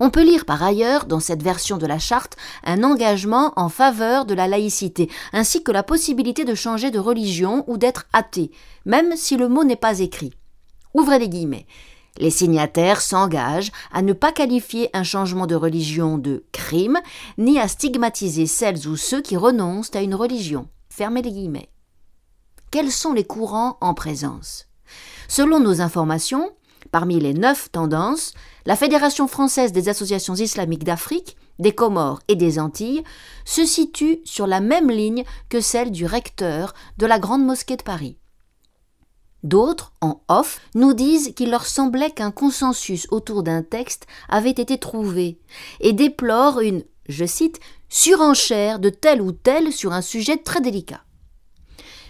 On 0.00 0.10
peut 0.10 0.24
lire 0.24 0.44
par 0.44 0.62
ailleurs 0.62 1.06
dans 1.06 1.20
cette 1.20 1.42
version 1.42 1.78
de 1.78 1.86
la 1.86 1.98
charte 1.98 2.36
un 2.64 2.82
engagement 2.82 3.52
en 3.56 3.68
faveur 3.68 4.24
de 4.24 4.34
la 4.34 4.48
laïcité, 4.48 5.08
ainsi 5.32 5.62
que 5.62 5.72
la 5.72 5.82
possibilité 5.82 6.44
de 6.44 6.54
changer 6.54 6.90
de 6.90 6.98
religion 6.98 7.64
ou 7.68 7.76
d'être 7.76 8.06
athée, 8.12 8.50
même 8.84 9.16
si 9.16 9.36
le 9.36 9.48
mot 9.48 9.64
n'est 9.64 9.76
pas 9.76 10.00
écrit. 10.00 10.32
Ouvrez 10.94 11.18
les 11.18 11.28
guillemets. 11.28 11.66
Les 12.18 12.30
signataires 12.30 13.00
s'engagent 13.00 13.72
à 13.92 14.02
ne 14.02 14.12
pas 14.12 14.32
qualifier 14.32 14.90
un 14.92 15.02
changement 15.02 15.46
de 15.46 15.54
religion 15.54 16.18
de 16.18 16.44
crime, 16.52 16.98
ni 17.38 17.58
à 17.58 17.68
stigmatiser 17.68 18.46
celles 18.46 18.86
ou 18.86 18.96
ceux 18.96 19.22
qui 19.22 19.36
renoncent 19.36 19.94
à 19.94 20.02
une 20.02 20.14
religion. 20.14 20.68
Fermez 20.90 21.22
les 21.22 21.32
guillemets. 21.32 21.70
Quels 22.70 22.92
sont 22.92 23.12
les 23.12 23.24
courants 23.24 23.78
en 23.80 23.94
présence? 23.94 24.66
Selon 25.28 25.60
nos 25.60 25.80
informations, 25.80 26.50
parmi 26.90 27.18
les 27.18 27.34
neuf 27.34 27.70
tendances, 27.72 28.34
la 28.66 28.76
Fédération 28.76 29.26
française 29.26 29.72
des 29.72 29.88
associations 29.88 30.34
islamiques 30.34 30.84
d'Afrique, 30.84 31.36
des 31.58 31.72
Comores 31.72 32.20
et 32.28 32.36
des 32.36 32.58
Antilles 32.58 33.02
se 33.44 33.64
situe 33.64 34.20
sur 34.24 34.46
la 34.46 34.60
même 34.60 34.90
ligne 34.90 35.24
que 35.48 35.60
celle 35.60 35.90
du 35.90 36.06
recteur 36.06 36.74
de 36.98 37.06
la 37.06 37.18
Grande 37.18 37.44
Mosquée 37.44 37.76
de 37.76 37.82
Paris. 37.82 38.18
D'autres, 39.42 39.92
en 40.00 40.22
off, 40.28 40.60
nous 40.74 40.92
disent 40.92 41.34
qu'il 41.34 41.50
leur 41.50 41.66
semblait 41.66 42.12
qu'un 42.12 42.30
consensus 42.30 43.06
autour 43.10 43.42
d'un 43.42 43.62
texte 43.62 44.06
avait 44.28 44.50
été 44.50 44.78
trouvé 44.78 45.40
et 45.80 45.92
déplorent 45.92 46.60
une, 46.60 46.84
je 47.08 47.24
cite, 47.24 47.58
surenchère 47.88 48.78
de 48.78 48.88
tel 48.88 49.20
ou 49.20 49.32
tel 49.32 49.72
sur 49.72 49.92
un 49.92 50.02
sujet 50.02 50.36
très 50.36 50.60
délicat. 50.60 51.02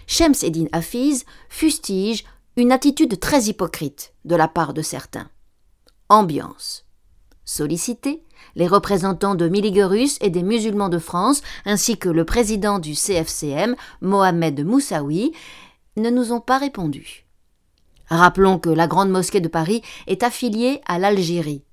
Shems 0.05 0.43
Eddin 0.43 0.67
Hafiz 0.71 1.25
fustige 1.49 2.23
une 2.55 2.71
attitude 2.71 3.19
très 3.19 3.43
hypocrite 3.43 4.13
de 4.25 4.35
la 4.35 4.47
part 4.47 4.73
de 4.73 4.83
certains. 4.83 5.29
Ambiance. 6.09 6.85
Sollicités, 7.45 8.23
les 8.55 8.67
représentants 8.67 9.35
de 9.35 9.49
Miligorus 9.49 10.17
et 10.21 10.29
des 10.29 10.43
musulmans 10.43 10.89
de 10.89 10.99
France, 10.99 11.41
ainsi 11.65 11.97
que 11.97 12.09
le 12.09 12.25
président 12.25 12.79
du 12.79 12.93
CFCM, 12.93 13.75
Mohamed 14.01 14.63
Moussaoui, 14.65 15.33
ne 15.97 16.09
nous 16.09 16.31
ont 16.31 16.39
pas 16.39 16.57
répondu. 16.57 17.22
Rappelons 18.13 18.59
que 18.59 18.69
la 18.69 18.85
Grande 18.85 19.09
Mosquée 19.09 19.41
de 19.41 19.47
Paris 19.47 19.81
est 20.05 20.21
affiliée 20.21 20.81
à 20.85 20.99
l'Algérie. 20.99 21.63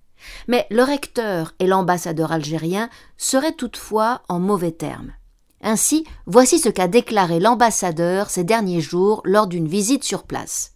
Mais 0.48 0.66
le 0.70 0.83
recteur 0.83 1.53
et 1.59 1.66
l'ambassadeur 1.66 2.33
algérien 2.33 2.88
seraient 3.18 3.53
toutefois 3.53 4.22
en 4.31 4.40
mauvais 4.40 4.72
termes. 4.72 5.12
Ainsi, 5.61 6.07
voici 6.24 6.59
ce 6.59 6.70
qu'a 6.70 6.88
déclaré 6.88 7.40
l'ambassadeur 7.40 8.31
ces 8.31 8.42
derniers 8.42 8.81
jours 8.81 9.20
lors 9.26 9.48
d'une 9.48 9.68
visite 9.68 10.03
sur 10.03 10.22
place. 10.22 10.72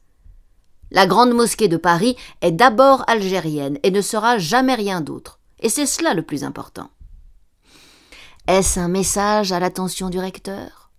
La 0.91 1.07
Grande 1.07 1.33
Mosquée 1.33 1.69
de 1.69 1.79
Paris 1.79 2.17
est 2.43 2.53
d'abord 2.53 3.03
algérienne 3.07 3.79
et 3.83 3.91
ne 3.91 4.03
sera 4.03 4.37
jamais 4.37 4.75
rien 4.75 5.01
d'autre. 5.01 5.41
Et 5.61 5.71
c'est 5.71 5.87
cela 5.87 6.13
le 6.13 6.23
plus 6.23 6.45
important. 6.45 6.91
Est-ce 8.49 8.79
un 8.79 8.89
message 8.89 9.51
à 9.51 9.61
l'attention 9.61 10.11
du 10.11 10.19
recteur? 10.19 10.91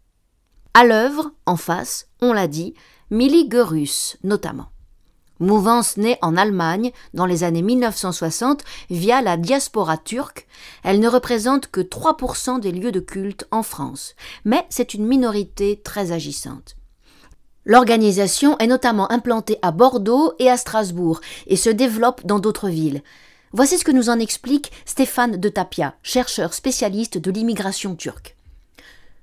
À 0.74 0.84
l'œuvre, 0.84 1.32
en 1.46 1.56
face, 1.56 2.08
on 2.20 2.34
l'a 2.34 2.48
dit, 2.48 2.74
Mili 3.12 3.48
Görus 3.48 4.18
notamment. 4.24 4.66
Mouvance 5.40 5.98
née 5.98 6.18
en 6.24 6.36
Allemagne 6.36 6.92
dans 7.14 7.28
les 7.28 7.44
années 7.44 7.62
1960 7.62 8.64
via 8.90 9.22
la 9.22 9.38
diaspora 9.38 9.98
turque, 9.98 10.48
elle 10.84 11.00
ne 11.00 11.08
représente 11.08 11.68
que 11.68 11.82
3% 11.82 12.60
des 12.60 12.72
lieux 12.72 12.92
de 12.92 13.00
culte 13.00 13.46
en 13.52 13.62
France, 13.62 14.16
mais 14.44 14.66
c'est 14.70 14.96
une 14.96 15.06
minorité 15.06 15.82
très 15.84 16.14
agissante. 16.14 16.78
L'organisation 17.64 18.58
est 18.58 18.68
notamment 18.68 19.12
implantée 19.12 19.60
à 19.62 19.70
Bordeaux 19.70 20.34
et 20.40 20.50
à 20.50 20.58
Strasbourg 20.58 21.22
et 21.46 21.58
se 21.58 21.70
développe 21.70 22.26
dans 22.26 22.40
d'autres 22.40 22.70
villes. 22.70 23.04
Voici 23.52 23.78
ce 23.78 23.86
que 23.86 23.92
nous 23.92 24.10
en 24.10 24.18
explique 24.18 24.72
Stéphane 24.86 25.38
de 25.38 25.50
Tapia, 25.50 25.94
chercheur 26.02 26.56
spécialiste 26.56 27.20
de 27.20 27.30
l'immigration 27.30 27.96
turque. 27.96 28.36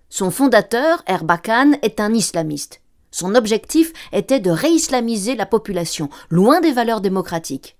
Son 0.08 0.30
fondateur, 0.30 1.02
Erbakan, 1.06 1.72
est 1.82 1.98
un 1.98 2.14
islamiste. 2.14 2.81
Son 3.12 3.36
objectif 3.36 3.92
était 4.12 4.40
de 4.40 4.50
réislamiser 4.50 5.36
la 5.36 5.46
population, 5.46 6.08
loin 6.30 6.60
des 6.60 6.72
valeurs 6.72 7.02
démocratiques. 7.02 7.76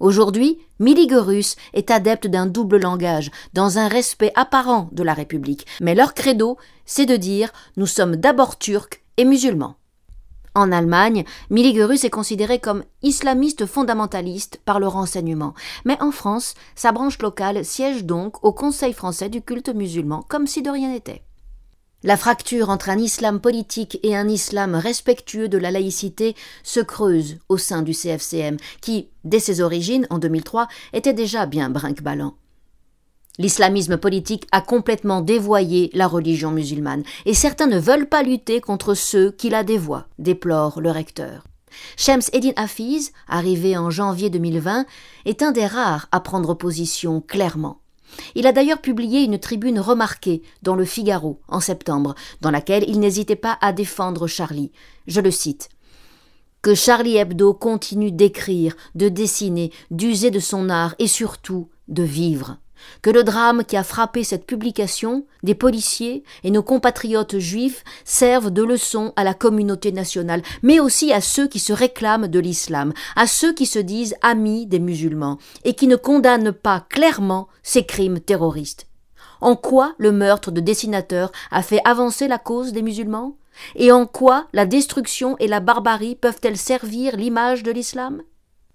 Aujourd'hui, 0.00 0.58
Miligorus 0.80 1.56
est 1.72 1.90
adepte 1.90 2.26
d'un 2.26 2.46
double 2.46 2.78
langage, 2.78 3.30
dans 3.54 3.78
un 3.78 3.88
respect 3.88 4.32
apparent 4.34 4.88
de 4.92 5.04
la 5.04 5.14
République, 5.14 5.66
mais 5.80 5.94
leur 5.94 6.12
credo, 6.14 6.58
c'est 6.84 7.06
de 7.06 7.16
dire 7.16 7.52
nous 7.76 7.86
sommes 7.86 8.16
d'abord 8.16 8.58
turcs 8.58 9.00
et 9.16 9.24
musulmans. 9.24 9.76
En 10.56 10.72
Allemagne, 10.72 11.24
Miligorus 11.50 12.04
est 12.04 12.10
considéré 12.10 12.58
comme 12.58 12.84
islamiste 13.02 13.66
fondamentaliste 13.66 14.60
par 14.64 14.78
le 14.78 14.88
renseignement, 14.88 15.54
mais 15.84 16.00
en 16.02 16.10
France, 16.10 16.54
sa 16.74 16.92
branche 16.92 17.20
locale 17.20 17.64
siège 17.64 18.04
donc 18.04 18.44
au 18.44 18.52
Conseil 18.52 18.92
français 18.92 19.28
du 19.28 19.42
culte 19.42 19.68
musulman, 19.68 20.24
comme 20.28 20.46
si 20.46 20.60
de 20.62 20.70
rien 20.70 20.90
n'était. 20.90 21.22
La 22.06 22.18
fracture 22.18 22.68
entre 22.68 22.90
un 22.90 22.98
islam 22.98 23.40
politique 23.40 23.98
et 24.02 24.14
un 24.14 24.28
islam 24.28 24.74
respectueux 24.74 25.48
de 25.48 25.56
la 25.56 25.70
laïcité 25.70 26.36
se 26.62 26.80
creuse 26.80 27.38
au 27.48 27.56
sein 27.56 27.80
du 27.80 27.94
CFCM, 27.94 28.58
qui, 28.82 29.08
dès 29.24 29.40
ses 29.40 29.62
origines, 29.62 30.06
en 30.10 30.18
2003, 30.18 30.68
était 30.92 31.14
déjà 31.14 31.46
bien 31.46 31.70
brinque-ballant. 31.70 32.34
L'islamisme 33.38 33.96
politique 33.96 34.46
a 34.52 34.60
complètement 34.60 35.22
dévoyé 35.22 35.90
la 35.94 36.06
religion 36.06 36.50
musulmane, 36.50 37.04
et 37.24 37.32
certains 37.32 37.68
ne 37.68 37.78
veulent 37.78 38.10
pas 38.10 38.22
lutter 38.22 38.60
contre 38.60 38.92
ceux 38.92 39.30
qui 39.30 39.48
la 39.48 39.64
dévoient, 39.64 40.06
déplore 40.18 40.82
le 40.82 40.90
recteur. 40.90 41.44
Shems 41.96 42.28
Eddin 42.34 42.52
Hafiz, 42.56 43.12
arrivé 43.28 43.78
en 43.78 43.88
janvier 43.88 44.28
2020, 44.28 44.84
est 45.24 45.42
un 45.42 45.52
des 45.52 45.66
rares 45.66 46.08
à 46.12 46.20
prendre 46.20 46.52
position 46.52 47.22
clairement. 47.22 47.80
Il 48.34 48.46
a 48.46 48.52
d'ailleurs 48.52 48.80
publié 48.80 49.22
une 49.22 49.38
tribune 49.38 49.80
remarquée 49.80 50.42
dans 50.62 50.74
le 50.74 50.84
Figaro 50.84 51.40
en 51.48 51.60
septembre, 51.60 52.14
dans 52.40 52.50
laquelle 52.50 52.84
il 52.88 53.00
n'hésitait 53.00 53.36
pas 53.36 53.58
à 53.60 53.72
défendre 53.72 54.26
Charlie. 54.26 54.72
Je 55.06 55.20
le 55.20 55.30
cite. 55.30 55.68
Que 56.62 56.74
Charlie 56.74 57.16
Hebdo 57.16 57.52
continue 57.52 58.10
d'écrire, 58.10 58.74
de 58.94 59.08
dessiner, 59.08 59.70
d'user 59.90 60.30
de 60.30 60.40
son 60.40 60.70
art 60.70 60.94
et 60.98 61.08
surtout 61.08 61.68
de 61.88 62.02
vivre 62.02 62.58
que 63.02 63.10
le 63.10 63.24
drame 63.24 63.64
qui 63.64 63.76
a 63.76 63.84
frappé 63.84 64.24
cette 64.24 64.46
publication, 64.46 65.26
des 65.42 65.54
policiers 65.54 66.24
et 66.42 66.50
nos 66.50 66.62
compatriotes 66.62 67.38
juifs 67.38 67.84
servent 68.04 68.50
de 68.50 68.62
leçon 68.62 69.12
à 69.16 69.24
la 69.24 69.34
communauté 69.34 69.92
nationale, 69.92 70.42
mais 70.62 70.80
aussi 70.80 71.12
à 71.12 71.20
ceux 71.20 71.48
qui 71.48 71.58
se 71.58 71.72
réclament 71.72 72.28
de 72.28 72.38
l'islam, 72.38 72.92
à 73.16 73.26
ceux 73.26 73.52
qui 73.52 73.66
se 73.66 73.78
disent 73.78 74.16
amis 74.22 74.66
des 74.66 74.80
musulmans, 74.80 75.38
et 75.64 75.74
qui 75.74 75.86
ne 75.86 75.96
condamnent 75.96 76.52
pas 76.52 76.86
clairement 76.88 77.48
ces 77.62 77.84
crimes 77.84 78.20
terroristes. 78.20 78.86
En 79.40 79.56
quoi 79.56 79.94
le 79.98 80.12
meurtre 80.12 80.50
de 80.50 80.60
dessinateurs 80.60 81.30
a 81.50 81.62
fait 81.62 81.80
avancer 81.84 82.28
la 82.28 82.38
cause 82.38 82.72
des 82.72 82.82
musulmans? 82.82 83.36
Et 83.76 83.92
en 83.92 84.06
quoi 84.06 84.46
la 84.52 84.66
destruction 84.66 85.36
et 85.38 85.46
la 85.46 85.60
barbarie 85.60 86.16
peuvent-elles 86.16 86.56
servir 86.56 87.16
l'image 87.16 87.62
de 87.62 87.70
l'islam? 87.70 88.22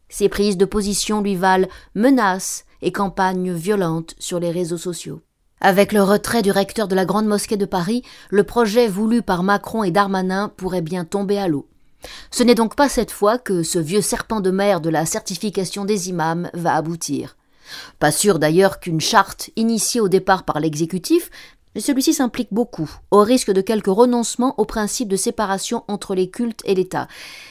Ces 0.09 0.29
prises 0.29 0.57
de 0.57 0.65
position 0.65 1.21
lui 1.21 1.35
valent 1.35 1.67
menaces, 1.95 2.65
et 2.81 2.91
campagnes 2.91 3.53
violentes 3.53 4.15
sur 4.19 4.39
les 4.39 4.51
réseaux 4.51 4.77
sociaux. 4.77 5.21
Avec 5.61 5.91
le 5.91 6.01
retrait 6.01 6.41
du 6.41 6.51
recteur 6.51 6.87
de 6.87 6.95
la 6.95 7.05
Grande 7.05 7.25
Mosquée 7.25 7.57
de 7.57 7.65
Paris, 7.65 8.03
le 8.29 8.43
projet 8.43 8.87
voulu 8.87 9.21
par 9.21 9.43
Macron 9.43 9.83
et 9.83 9.91
Darmanin 9.91 10.51
pourrait 10.55 10.81
bien 10.81 11.03
tomber 11.03 11.37
à 11.37 11.49
l'eau. 11.49 11.67
Ce 12.31 12.43
n'est 12.43 12.55
donc 12.55 12.75
pas 12.75 12.87
cette 12.87 13.11
fois 13.11 13.37
que 13.37 13.61
ce 13.61 13.77
vieux 13.77 14.01
serpent 14.01 14.39
de 14.39 14.51
mer 14.51 14.79
de 14.79 14.89
la 14.89 15.05
certification 15.05 15.83
des 15.83 16.09
imams 16.09 16.49
va 16.53 16.75
aboutir. 16.75 17.35
Pas 17.99 18.11
sûr 18.11 18.39
d'ailleurs 18.39 18.79
qu'une 18.79 19.01
charte 19.01 19.49
initiée 19.57 19.99
au 19.99 20.07
départ 20.07 20.43
par 20.43 20.61
l'exécutif, 20.61 21.29
mais 21.75 21.81
celui-ci 21.81 22.13
s'implique 22.13 22.53
beaucoup, 22.53 22.89
au 23.11 23.21
risque 23.21 23.51
de 23.51 23.61
quelques 23.61 23.87
renoncements 23.87 24.55
au 24.57 24.65
principe 24.65 25.09
de 25.09 25.17
séparation 25.17 25.83
entre 25.89 26.15
les 26.15 26.29
cultes 26.29 26.61
et 26.63 26.73
l'État. 26.73 27.07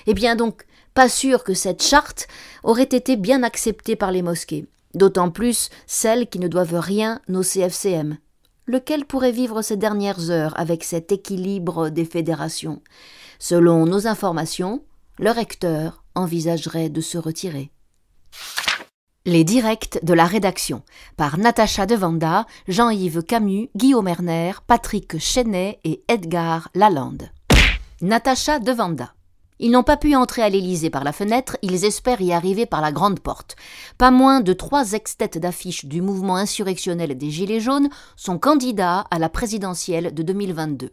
Eh 0.07 0.15
bien 0.15 0.35
donc, 0.35 0.65
pas 0.95 1.11
sûr 1.11 1.45
que 1.45 1.55
cette 1.55 1.83
charte 1.83 2.27
aurait 2.65 2.83
été 2.85 3.17
bien 3.17 3.43
acceptée 3.43 3.97
par 3.97 4.11
les 4.11 4.23
mosquées 4.23 4.67
d'autant 4.95 5.31
plus 5.31 5.71
celles 5.87 6.29
qui 6.29 6.39
ne 6.39 6.49
doivent 6.49 6.79
rien 6.79 7.21
au 7.29 7.43
CFCM. 7.43 8.19
Lequel 8.67 9.05
pourrait 9.05 9.33
vivre 9.33 9.63
ces 9.63 9.77
dernières 9.77 10.31
heures 10.31 10.59
avec 10.59 10.85
cet 10.85 11.11
équilibre 11.11 11.89
des 11.89 12.05
fédérations? 12.05 12.83
Selon 13.39 13.87
nos 13.87 14.07
informations, 14.07 14.83
le 15.19 15.31
recteur 15.31 16.05
envisagerait 16.15 16.91
de 16.91 17.01
se 17.01 17.19
retirer. 17.19 17.71
Les 19.25 19.45
directs 19.45 19.99
de 20.03 20.15
la 20.15 20.25
rédaction 20.25 20.83
par 21.17 21.39
Natacha 21.39 21.87
Devanda, 21.87 22.47
Jean-Yves 22.67 23.23
Camus, 23.23 23.69
Guillaume 23.77 24.09
Erner, 24.09 24.53
Patrick 24.67 25.19
Chenet 25.19 25.81
et 25.85 26.03
Edgar 26.09 26.69
Lalande. 26.75 27.31
Natacha 28.01 28.59
Devanda. 28.59 29.13
Ils 29.61 29.73
n'ont 29.73 29.83
pas 29.83 29.97
pu 29.97 30.15
entrer 30.15 30.43
à 30.43 30.49
l'Élysée 30.49 30.91
par 30.91 31.03
la 31.03 31.13
fenêtre, 31.13 31.57
ils 31.63 31.85
espèrent 31.85 32.21
y 32.21 32.33
arriver 32.33 32.65
par 32.65 32.81
la 32.81 32.93
grande 32.93 33.19
porte. 33.19 33.57
Pas 33.99 34.13
moins 34.13 34.41
de 34.41 34.53
trois 34.53 34.93
ex-têtes 34.93 35.39
d'affiche 35.39 35.85
du 35.85 36.01
mouvement 36.01 36.37
insurrectionnel 36.37 37.19
des 37.19 37.31
Gilets 37.31 37.59
jaunes 37.59 37.89
sont 38.15 38.39
candidats 38.39 39.07
à 39.11 39.19
la 39.19 39.29
présidentielle 39.29 40.15
de 40.15 40.23
2022. 40.23 40.91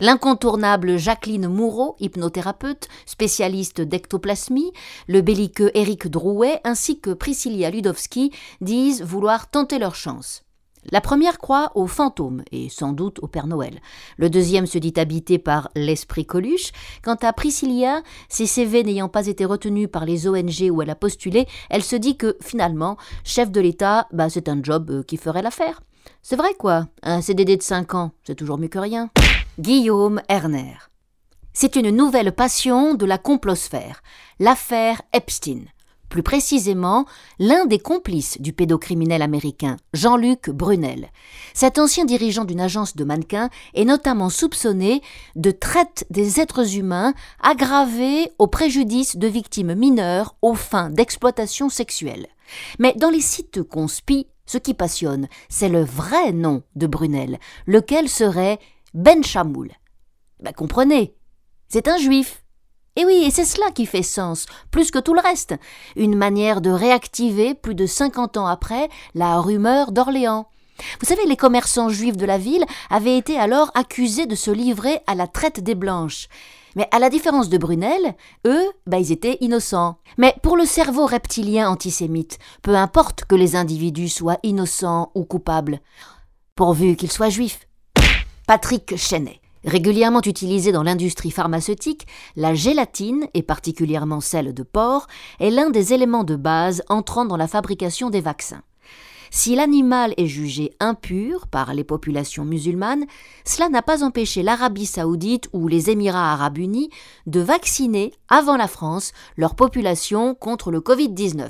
L'incontournable 0.00 0.96
Jacqueline 0.96 1.48
Moureau, 1.48 1.96
hypnothérapeute, 2.00 2.88
spécialiste 3.04 3.82
d'ectoplasmie, 3.82 4.72
le 5.08 5.20
belliqueux 5.20 5.70
Éric 5.74 6.08
Drouet 6.08 6.60
ainsi 6.64 6.98
que 7.00 7.10
Priscilla 7.10 7.70
Ludowski 7.70 8.32
disent 8.62 9.02
vouloir 9.02 9.50
tenter 9.50 9.78
leur 9.78 9.94
chance. 9.94 10.45
La 10.92 11.00
première 11.00 11.38
croit 11.38 11.72
aux 11.74 11.86
fantômes 11.86 12.42
et 12.52 12.68
sans 12.68 12.92
doute 12.92 13.18
au 13.20 13.26
Père 13.26 13.46
Noël. 13.46 13.80
Le 14.18 14.30
deuxième 14.30 14.66
se 14.66 14.78
dit 14.78 14.94
habité 14.96 15.38
par 15.38 15.68
l'esprit 15.74 16.26
Coluche. 16.26 16.70
Quant 17.02 17.16
à 17.22 17.32
Priscilla, 17.32 18.02
ses 18.28 18.46
CV 18.46 18.84
n'ayant 18.84 19.08
pas 19.08 19.26
été 19.26 19.44
retenus 19.44 19.88
par 19.90 20.04
les 20.04 20.28
ONG 20.28 20.70
où 20.70 20.82
elle 20.82 20.90
a 20.90 20.94
postulé, 20.94 21.46
elle 21.70 21.82
se 21.82 21.96
dit 21.96 22.16
que 22.16 22.36
finalement, 22.40 22.96
chef 23.24 23.50
de 23.50 23.60
l'État, 23.60 24.06
bah, 24.12 24.30
c'est 24.30 24.48
un 24.48 24.62
job 24.62 24.90
euh, 24.90 25.02
qui 25.02 25.16
ferait 25.16 25.42
l'affaire. 25.42 25.80
C'est 26.22 26.36
vrai 26.36 26.54
quoi, 26.58 26.86
un 27.02 27.20
CDD 27.20 27.56
de 27.56 27.62
5 27.62 27.94
ans, 27.94 28.12
c'est 28.24 28.36
toujours 28.36 28.58
mieux 28.58 28.68
que 28.68 28.78
rien. 28.78 29.10
Guillaume 29.58 30.20
Erner. 30.28 30.76
C'est 31.52 31.74
une 31.76 31.90
nouvelle 31.90 32.32
passion 32.32 32.94
de 32.94 33.06
la 33.06 33.18
complosphère, 33.18 34.02
l'affaire 34.38 35.00
Epstein. 35.12 35.62
Plus 36.08 36.22
précisément, 36.22 37.04
l'un 37.38 37.66
des 37.66 37.78
complices 37.78 38.40
du 38.40 38.52
pédocriminel 38.52 39.22
américain, 39.22 39.76
Jean-Luc 39.92 40.50
Brunel. 40.50 41.10
Cet 41.52 41.78
ancien 41.78 42.04
dirigeant 42.04 42.44
d'une 42.44 42.60
agence 42.60 42.96
de 42.96 43.04
mannequins 43.04 43.50
est 43.74 43.84
notamment 43.84 44.30
soupçonné 44.30 45.02
de 45.34 45.50
traite 45.50 46.06
des 46.10 46.40
êtres 46.40 46.76
humains 46.76 47.12
aggravée 47.40 48.30
au 48.38 48.46
préjudice 48.46 49.16
de 49.16 49.26
victimes 49.26 49.74
mineures 49.74 50.36
aux 50.42 50.54
fins 50.54 50.90
d'exploitation 50.90 51.68
sexuelle. 51.68 52.28
Mais 52.78 52.94
dans 52.94 53.10
les 53.10 53.20
sites 53.20 53.62
conspi, 53.62 54.28
ce 54.46 54.58
qui 54.58 54.74
passionne, 54.74 55.28
c'est 55.48 55.68
le 55.68 55.82
vrai 55.82 56.32
nom 56.32 56.62
de 56.76 56.86
Brunel, 56.86 57.38
lequel 57.66 58.08
serait 58.08 58.60
Ben 58.94 59.24
Chamoul. 59.24 59.72
Ben 60.40 60.52
comprenez, 60.52 61.16
c'est 61.68 61.88
un 61.88 61.98
juif. 61.98 62.44
Et 62.96 63.04
oui, 63.04 63.24
et 63.26 63.30
c'est 63.30 63.44
cela 63.44 63.70
qui 63.70 63.84
fait 63.84 64.02
sens, 64.02 64.46
plus 64.70 64.90
que 64.90 64.98
tout 64.98 65.14
le 65.14 65.20
reste. 65.20 65.54
Une 65.96 66.16
manière 66.16 66.62
de 66.62 66.70
réactiver, 66.70 67.54
plus 67.54 67.74
de 67.74 67.86
cinquante 67.86 68.38
ans 68.38 68.46
après, 68.46 68.88
la 69.14 69.38
rumeur 69.38 69.92
d'Orléans. 69.92 70.48
Vous 71.00 71.06
savez, 71.06 71.26
les 71.26 71.36
commerçants 71.36 71.90
juifs 71.90 72.16
de 72.16 72.26
la 72.26 72.38
ville 72.38 72.64
avaient 72.90 73.16
été 73.16 73.38
alors 73.38 73.70
accusés 73.74 74.26
de 74.26 74.34
se 74.34 74.50
livrer 74.50 75.00
à 75.06 75.14
la 75.14 75.26
traite 75.26 75.60
des 75.60 75.74
blanches. 75.74 76.28
Mais 76.74 76.88
à 76.90 76.98
la 76.98 77.08
différence 77.08 77.48
de 77.48 77.56
Brunel, 77.56 78.14
eux, 78.46 78.66
bah, 78.86 78.98
ils 78.98 79.12
étaient 79.12 79.38
innocents. 79.40 79.96
Mais 80.18 80.34
pour 80.42 80.56
le 80.56 80.66
cerveau 80.66 81.06
reptilien 81.06 81.70
antisémite, 81.70 82.38
peu 82.62 82.74
importe 82.74 83.24
que 83.24 83.34
les 83.34 83.56
individus 83.56 84.10
soient 84.10 84.38
innocents 84.42 85.10
ou 85.14 85.24
coupables, 85.24 85.80
pourvu 86.54 86.96
qu'ils 86.96 87.12
soient 87.12 87.30
juifs. 87.30 87.66
Patrick 88.46 88.96
Chenet. 88.96 89.40
Régulièrement 89.64 90.22
utilisée 90.22 90.70
dans 90.70 90.82
l'industrie 90.82 91.30
pharmaceutique, 91.30 92.06
la 92.36 92.54
gélatine, 92.54 93.26
et 93.34 93.42
particulièrement 93.42 94.20
celle 94.20 94.54
de 94.54 94.62
porc, 94.62 95.06
est 95.40 95.50
l'un 95.50 95.70
des 95.70 95.92
éléments 95.92 96.24
de 96.24 96.36
base 96.36 96.82
entrant 96.88 97.24
dans 97.24 97.36
la 97.36 97.48
fabrication 97.48 98.10
des 98.10 98.20
vaccins. 98.20 98.62
Si 99.30 99.56
l'animal 99.56 100.14
est 100.16 100.26
jugé 100.26 100.72
impur 100.78 101.48
par 101.48 101.74
les 101.74 101.84
populations 101.84 102.44
musulmanes, 102.44 103.06
cela 103.44 103.68
n'a 103.68 103.82
pas 103.82 104.04
empêché 104.04 104.42
l'Arabie 104.42 104.86
saoudite 104.86 105.48
ou 105.52 105.66
les 105.66 105.90
Émirats 105.90 106.32
arabes 106.32 106.58
unis 106.58 106.90
de 107.26 107.40
vacciner, 107.40 108.12
avant 108.28 108.56
la 108.56 108.68
France, 108.68 109.12
leur 109.36 109.56
population 109.56 110.34
contre 110.34 110.70
le 110.70 110.80
Covid-19. 110.80 111.48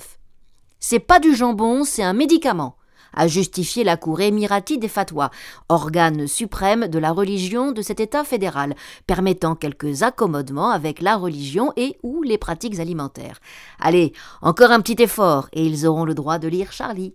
C'est 0.81 1.01
pas 1.01 1.21
du 1.21 1.35
jambon, 1.35 1.85
c'est 1.85 2.03
un 2.03 2.15
médicament 2.15 2.77
a 3.15 3.27
justifié 3.29 3.85
la 3.85 3.97
Cour 3.97 4.21
émirati 4.21 4.79
des 4.79 4.89
fatwas, 4.89 5.31
organe 5.69 6.27
suprême 6.27 6.89
de 6.89 6.99
la 6.99 7.13
religion 7.13 7.73
de 7.73 7.83
cet 7.83 8.01
État 8.01 8.25
fédéral, 8.25 8.75
permettant 9.07 9.55
quelques 9.55 10.03
accommodements 10.03 10.71
avec 10.71 11.01
la 11.01 11.17
religion 11.17 11.73
et 11.77 11.99
ou 12.03 12.23
les 12.23 12.39
pratiques 12.39 12.81
alimentaires. 12.81 13.41
Allez, 13.81 14.13
encore 14.43 14.71
un 14.71 14.81
petit 14.81 15.03
effort, 15.03 15.49
et 15.53 15.65
ils 15.65 15.87
auront 15.87 16.05
le 16.05 16.15
droit 16.15 16.39
de 16.39 16.49
lire 16.49 16.73
Charlie. 16.73 17.15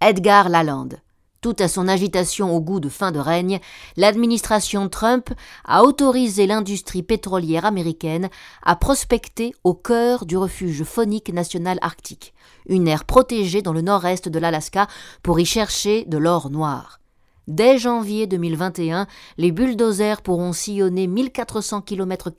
Edgar 0.00 0.48
Lalande. 0.48 1.00
Tout 1.40 1.56
à 1.58 1.68
son 1.68 1.88
agitation 1.88 2.54
au 2.54 2.60
goût 2.60 2.80
de 2.80 2.90
fin 2.90 3.12
de 3.12 3.18
règne, 3.18 3.60
l'administration 3.96 4.90
Trump 4.90 5.30
a 5.64 5.84
autorisé 5.84 6.46
l'industrie 6.46 7.02
pétrolière 7.02 7.64
américaine 7.64 8.28
à 8.62 8.76
prospecter 8.76 9.54
au 9.64 9.72
cœur 9.72 10.26
du 10.26 10.36
refuge 10.36 10.84
phonique 10.84 11.32
national 11.32 11.78
arctique, 11.80 12.34
une 12.70 12.88
aire 12.88 13.04
protégée 13.04 13.60
dans 13.60 13.74
le 13.74 13.82
nord-est 13.82 14.30
de 14.30 14.38
l'Alaska 14.38 14.86
pour 15.22 15.38
y 15.38 15.44
chercher 15.44 16.04
de 16.06 16.16
l'or 16.16 16.48
noir. 16.48 17.00
Dès 17.48 17.78
janvier 17.78 18.28
2021, 18.28 19.08
les 19.36 19.50
bulldozers 19.50 20.22
pourront 20.22 20.52
sillonner 20.52 21.08
1400 21.08 21.80
km 21.82 22.30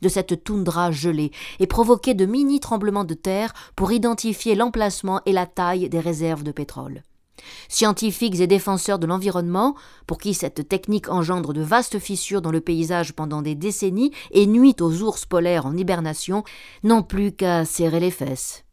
de 0.00 0.08
cette 0.08 0.44
toundra 0.44 0.92
gelée 0.92 1.32
et 1.58 1.66
provoquer 1.66 2.14
de 2.14 2.24
mini 2.24 2.60
tremblements 2.60 3.04
de 3.04 3.14
terre 3.14 3.52
pour 3.74 3.90
identifier 3.90 4.54
l'emplacement 4.54 5.20
et 5.26 5.32
la 5.32 5.46
taille 5.46 5.88
des 5.88 5.98
réserves 5.98 6.44
de 6.44 6.52
pétrole. 6.52 7.02
Scientifiques 7.68 8.38
et 8.38 8.46
défenseurs 8.46 9.00
de 9.00 9.08
l'environnement, 9.08 9.74
pour 10.06 10.18
qui 10.18 10.34
cette 10.34 10.68
technique 10.68 11.08
engendre 11.08 11.52
de 11.52 11.62
vastes 11.62 11.98
fissures 11.98 12.40
dans 12.40 12.52
le 12.52 12.60
paysage 12.60 13.12
pendant 13.12 13.42
des 13.42 13.56
décennies 13.56 14.12
et 14.30 14.46
nuit 14.46 14.76
aux 14.80 15.02
ours 15.02 15.26
polaires 15.26 15.66
en 15.66 15.76
hibernation, 15.76 16.44
n'ont 16.84 17.02
plus 17.02 17.32
qu'à 17.32 17.64
serrer 17.64 17.98
les 17.98 18.12
fesses. 18.12 18.64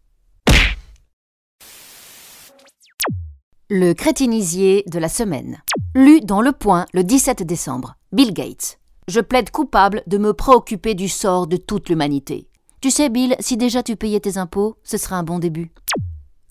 Le 3.73 3.93
crétinisier 3.93 4.83
de 4.91 4.99
la 4.99 5.07
semaine. 5.07 5.61
Lu 5.95 6.19
dans 6.19 6.41
Le 6.41 6.51
Point 6.51 6.87
le 6.91 7.05
17 7.05 7.43
décembre. 7.43 7.95
Bill 8.11 8.33
Gates. 8.33 8.79
Je 9.07 9.21
plaide 9.21 9.49
coupable 9.49 10.03
de 10.07 10.17
me 10.17 10.33
préoccuper 10.33 10.93
du 10.93 11.07
sort 11.07 11.47
de 11.47 11.55
toute 11.55 11.87
l'humanité. 11.87 12.49
Tu 12.81 12.91
sais, 12.91 13.07
Bill, 13.07 13.33
si 13.39 13.55
déjà 13.55 13.81
tu 13.81 13.95
payais 13.95 14.19
tes 14.19 14.37
impôts, 14.37 14.75
ce 14.83 14.97
serait 14.97 15.15
un 15.15 15.23
bon 15.23 15.39
début. 15.39 15.71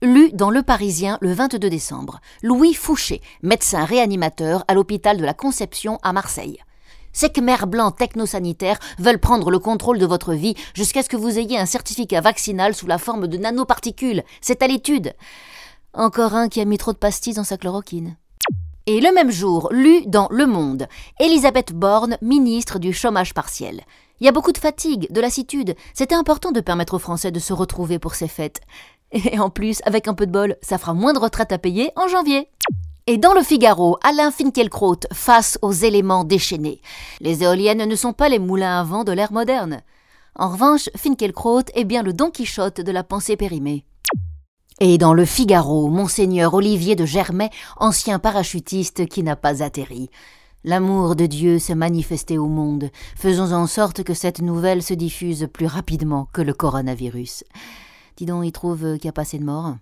Lu 0.00 0.30
dans 0.32 0.48
Le 0.48 0.62
Parisien 0.62 1.18
le 1.20 1.34
22 1.34 1.68
décembre. 1.68 2.20
Louis 2.42 2.72
Fouché, 2.72 3.20
médecin 3.42 3.84
réanimateur 3.84 4.64
à 4.66 4.72
l'hôpital 4.72 5.18
de 5.18 5.24
la 5.26 5.34
Conception 5.34 5.98
à 6.02 6.14
Marseille. 6.14 6.56
Ces 7.12 7.28
Khmer 7.28 7.66
blancs 7.66 7.98
technosanitaires 7.98 8.78
veulent 8.98 9.20
prendre 9.20 9.50
le 9.50 9.58
contrôle 9.58 9.98
de 9.98 10.06
votre 10.06 10.32
vie 10.32 10.54
jusqu'à 10.72 11.02
ce 11.02 11.10
que 11.10 11.18
vous 11.18 11.38
ayez 11.38 11.58
un 11.58 11.66
certificat 11.66 12.22
vaccinal 12.22 12.74
sous 12.74 12.86
la 12.86 12.96
forme 12.96 13.26
de 13.26 13.36
nanoparticules. 13.36 14.22
C'est 14.40 14.62
à 14.62 14.68
l'étude. 14.68 15.12
Encore 15.92 16.34
un 16.34 16.48
qui 16.48 16.60
a 16.60 16.64
mis 16.64 16.78
trop 16.78 16.92
de 16.92 16.98
pastilles 16.98 17.34
dans 17.34 17.42
sa 17.42 17.56
chloroquine. 17.56 18.16
Et 18.86 19.00
le 19.00 19.12
même 19.12 19.30
jour, 19.30 19.68
lu 19.72 20.06
dans 20.06 20.28
Le 20.30 20.46
Monde, 20.46 20.86
Elisabeth 21.18 21.72
Borne, 21.72 22.16
ministre 22.22 22.78
du 22.78 22.92
chômage 22.92 23.34
partiel. 23.34 23.82
Il 24.20 24.24
y 24.24 24.28
a 24.28 24.32
beaucoup 24.32 24.52
de 24.52 24.58
fatigue, 24.58 25.10
de 25.10 25.20
lassitude. 25.20 25.74
C'était 25.92 26.14
important 26.14 26.52
de 26.52 26.60
permettre 26.60 26.94
aux 26.94 27.00
Français 27.00 27.32
de 27.32 27.40
se 27.40 27.52
retrouver 27.52 27.98
pour 27.98 28.14
ces 28.14 28.28
fêtes. 28.28 28.60
Et 29.10 29.40
en 29.40 29.50
plus, 29.50 29.80
avec 29.84 30.06
un 30.06 30.14
peu 30.14 30.26
de 30.26 30.32
bol, 30.32 30.56
ça 30.62 30.78
fera 30.78 30.94
moins 30.94 31.12
de 31.12 31.18
retraite 31.18 31.50
à 31.50 31.58
payer 31.58 31.90
en 31.96 32.06
janvier. 32.06 32.48
Et 33.08 33.18
dans 33.18 33.34
le 33.34 33.42
Figaro, 33.42 33.98
Alain 34.04 34.30
Finkielkraut 34.30 35.00
face 35.12 35.58
aux 35.60 35.72
éléments 35.72 36.22
déchaînés. 36.22 36.80
Les 37.20 37.42
éoliennes 37.42 37.84
ne 37.84 37.96
sont 37.96 38.12
pas 38.12 38.28
les 38.28 38.38
moulins 38.38 38.78
à 38.78 38.84
vent 38.84 39.02
de 39.02 39.10
l'ère 39.10 39.32
moderne. 39.32 39.82
En 40.36 40.50
revanche, 40.50 40.88
Finkielkraut 40.94 41.64
est 41.74 41.84
bien 41.84 42.04
le 42.04 42.12
Don 42.12 42.30
Quichotte 42.30 42.80
de 42.80 42.92
la 42.92 43.02
pensée 43.02 43.36
périmée. 43.36 43.84
Et 44.82 44.96
dans 44.96 45.12
le 45.12 45.26
Figaro, 45.26 45.88
Monseigneur 45.88 46.54
Olivier 46.54 46.96
de 46.96 47.04
Germay, 47.04 47.50
ancien 47.76 48.18
parachutiste 48.18 49.06
qui 49.06 49.22
n'a 49.22 49.36
pas 49.36 49.62
atterri. 49.62 50.08
L'amour 50.64 51.16
de 51.16 51.26
Dieu 51.26 51.58
s'est 51.58 51.74
manifesté 51.74 52.38
au 52.38 52.46
monde. 52.46 52.88
Faisons 53.14 53.52
en 53.52 53.66
sorte 53.66 54.02
que 54.02 54.14
cette 54.14 54.40
nouvelle 54.40 54.82
se 54.82 54.94
diffuse 54.94 55.50
plus 55.52 55.66
rapidement 55.66 56.28
que 56.32 56.40
le 56.40 56.54
coronavirus. 56.54 57.44
Dis 58.16 58.24
donc, 58.24 58.46
il 58.46 58.52
trouve 58.52 58.96
qu'il 58.96 59.04
n'y 59.04 59.10
a 59.10 59.12
pas 59.12 59.22
assez 59.22 59.38
de 59.38 59.44
morts. 59.44 59.76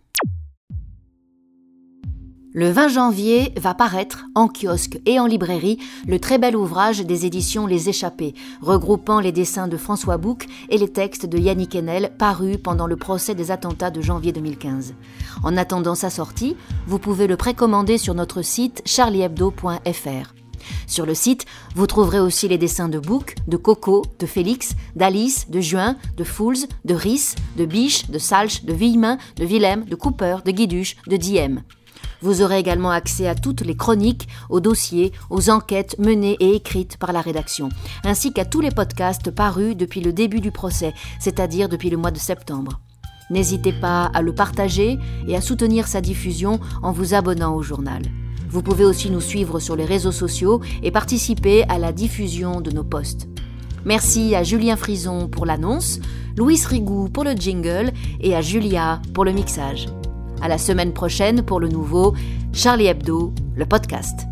Le 2.54 2.70
20 2.70 2.88
janvier 2.88 3.52
va 3.58 3.74
paraître 3.74 4.24
en 4.34 4.48
kiosque 4.48 4.98
et 5.04 5.20
en 5.20 5.26
librairie 5.26 5.78
le 6.06 6.18
très 6.18 6.38
bel 6.38 6.56
ouvrage 6.56 7.00
des 7.00 7.26
éditions 7.26 7.66
Les 7.66 7.90
Échappés, 7.90 8.34
regroupant 8.62 9.20
les 9.20 9.32
dessins 9.32 9.68
de 9.68 9.76
François 9.76 10.16
Bouc 10.16 10.46
et 10.70 10.78
les 10.78 10.88
textes 10.88 11.26
de 11.26 11.36
Yannick 11.36 11.76
Enel 11.76 12.10
parus 12.18 12.56
pendant 12.56 12.86
le 12.86 12.96
procès 12.96 13.34
des 13.34 13.50
attentats 13.50 13.90
de 13.90 14.00
janvier 14.00 14.32
2015. 14.32 14.94
En 15.42 15.58
attendant 15.58 15.94
sa 15.94 16.08
sortie, 16.08 16.56
vous 16.86 16.98
pouvez 16.98 17.26
le 17.26 17.36
précommander 17.36 17.98
sur 17.98 18.14
notre 18.14 18.40
site 18.40 18.80
charliehebdo.fr. 18.86 20.34
Sur 20.86 21.04
le 21.04 21.14
site, 21.14 21.44
vous 21.74 21.86
trouverez 21.86 22.20
aussi 22.20 22.48
les 22.48 22.58
dessins 22.58 22.88
de 22.88 22.98
Bouc, 22.98 23.34
de 23.46 23.58
Coco, 23.58 24.06
de 24.18 24.26
Félix, 24.26 24.72
d'Alice, 24.96 25.50
de 25.50 25.60
Juin, 25.60 25.96
de 26.16 26.24
Fools, 26.24 26.66
de 26.86 26.94
Rhys, 26.94 27.34
de 27.58 27.66
Biche, 27.66 28.10
de 28.10 28.18
Salch, 28.18 28.64
de 28.64 28.72
Villemin, 28.72 29.18
de 29.36 29.44
Willem, 29.44 29.84
de 29.84 29.94
Cooper, 29.94 30.38
de 30.46 30.50
Guiduche, 30.50 30.96
de 31.06 31.16
Diem. 31.18 31.62
Vous 32.20 32.42
aurez 32.42 32.58
également 32.58 32.90
accès 32.90 33.28
à 33.28 33.34
toutes 33.34 33.60
les 33.60 33.76
chroniques, 33.76 34.28
aux 34.50 34.60
dossiers, 34.60 35.12
aux 35.30 35.50
enquêtes 35.50 35.98
menées 35.98 36.36
et 36.40 36.56
écrites 36.56 36.96
par 36.96 37.12
la 37.12 37.20
rédaction, 37.20 37.68
ainsi 38.04 38.32
qu'à 38.32 38.44
tous 38.44 38.60
les 38.60 38.72
podcasts 38.72 39.30
parus 39.30 39.76
depuis 39.76 40.00
le 40.00 40.12
début 40.12 40.40
du 40.40 40.50
procès, 40.50 40.94
c'est-à-dire 41.20 41.68
depuis 41.68 41.90
le 41.90 41.96
mois 41.96 42.10
de 42.10 42.18
septembre. 42.18 42.80
N'hésitez 43.30 43.72
pas 43.72 44.06
à 44.14 44.22
le 44.22 44.34
partager 44.34 44.98
et 45.28 45.36
à 45.36 45.40
soutenir 45.40 45.86
sa 45.86 46.00
diffusion 46.00 46.58
en 46.82 46.92
vous 46.92 47.14
abonnant 47.14 47.54
au 47.54 47.62
journal. 47.62 48.02
Vous 48.48 48.62
pouvez 48.62 48.84
aussi 48.84 49.10
nous 49.10 49.20
suivre 49.20 49.60
sur 49.60 49.76
les 49.76 49.84
réseaux 49.84 50.12
sociaux 50.12 50.60
et 50.82 50.90
participer 50.90 51.64
à 51.68 51.78
la 51.78 51.92
diffusion 51.92 52.60
de 52.60 52.70
nos 52.70 52.84
posts. 52.84 53.28
Merci 53.84 54.34
à 54.34 54.42
Julien 54.42 54.76
Frison 54.76 55.28
pour 55.28 55.46
l'annonce, 55.46 56.00
Louis 56.36 56.60
Rigou 56.66 57.08
pour 57.10 57.24
le 57.24 57.32
jingle 57.32 57.92
et 58.20 58.34
à 58.34 58.40
Julia 58.40 59.00
pour 59.12 59.24
le 59.24 59.32
mixage. 59.32 59.86
À 60.40 60.48
la 60.48 60.58
semaine 60.58 60.92
prochaine 60.92 61.42
pour 61.42 61.60
le 61.60 61.68
nouveau 61.68 62.14
Charlie 62.52 62.86
Hebdo, 62.86 63.32
le 63.56 63.66
podcast. 63.66 64.26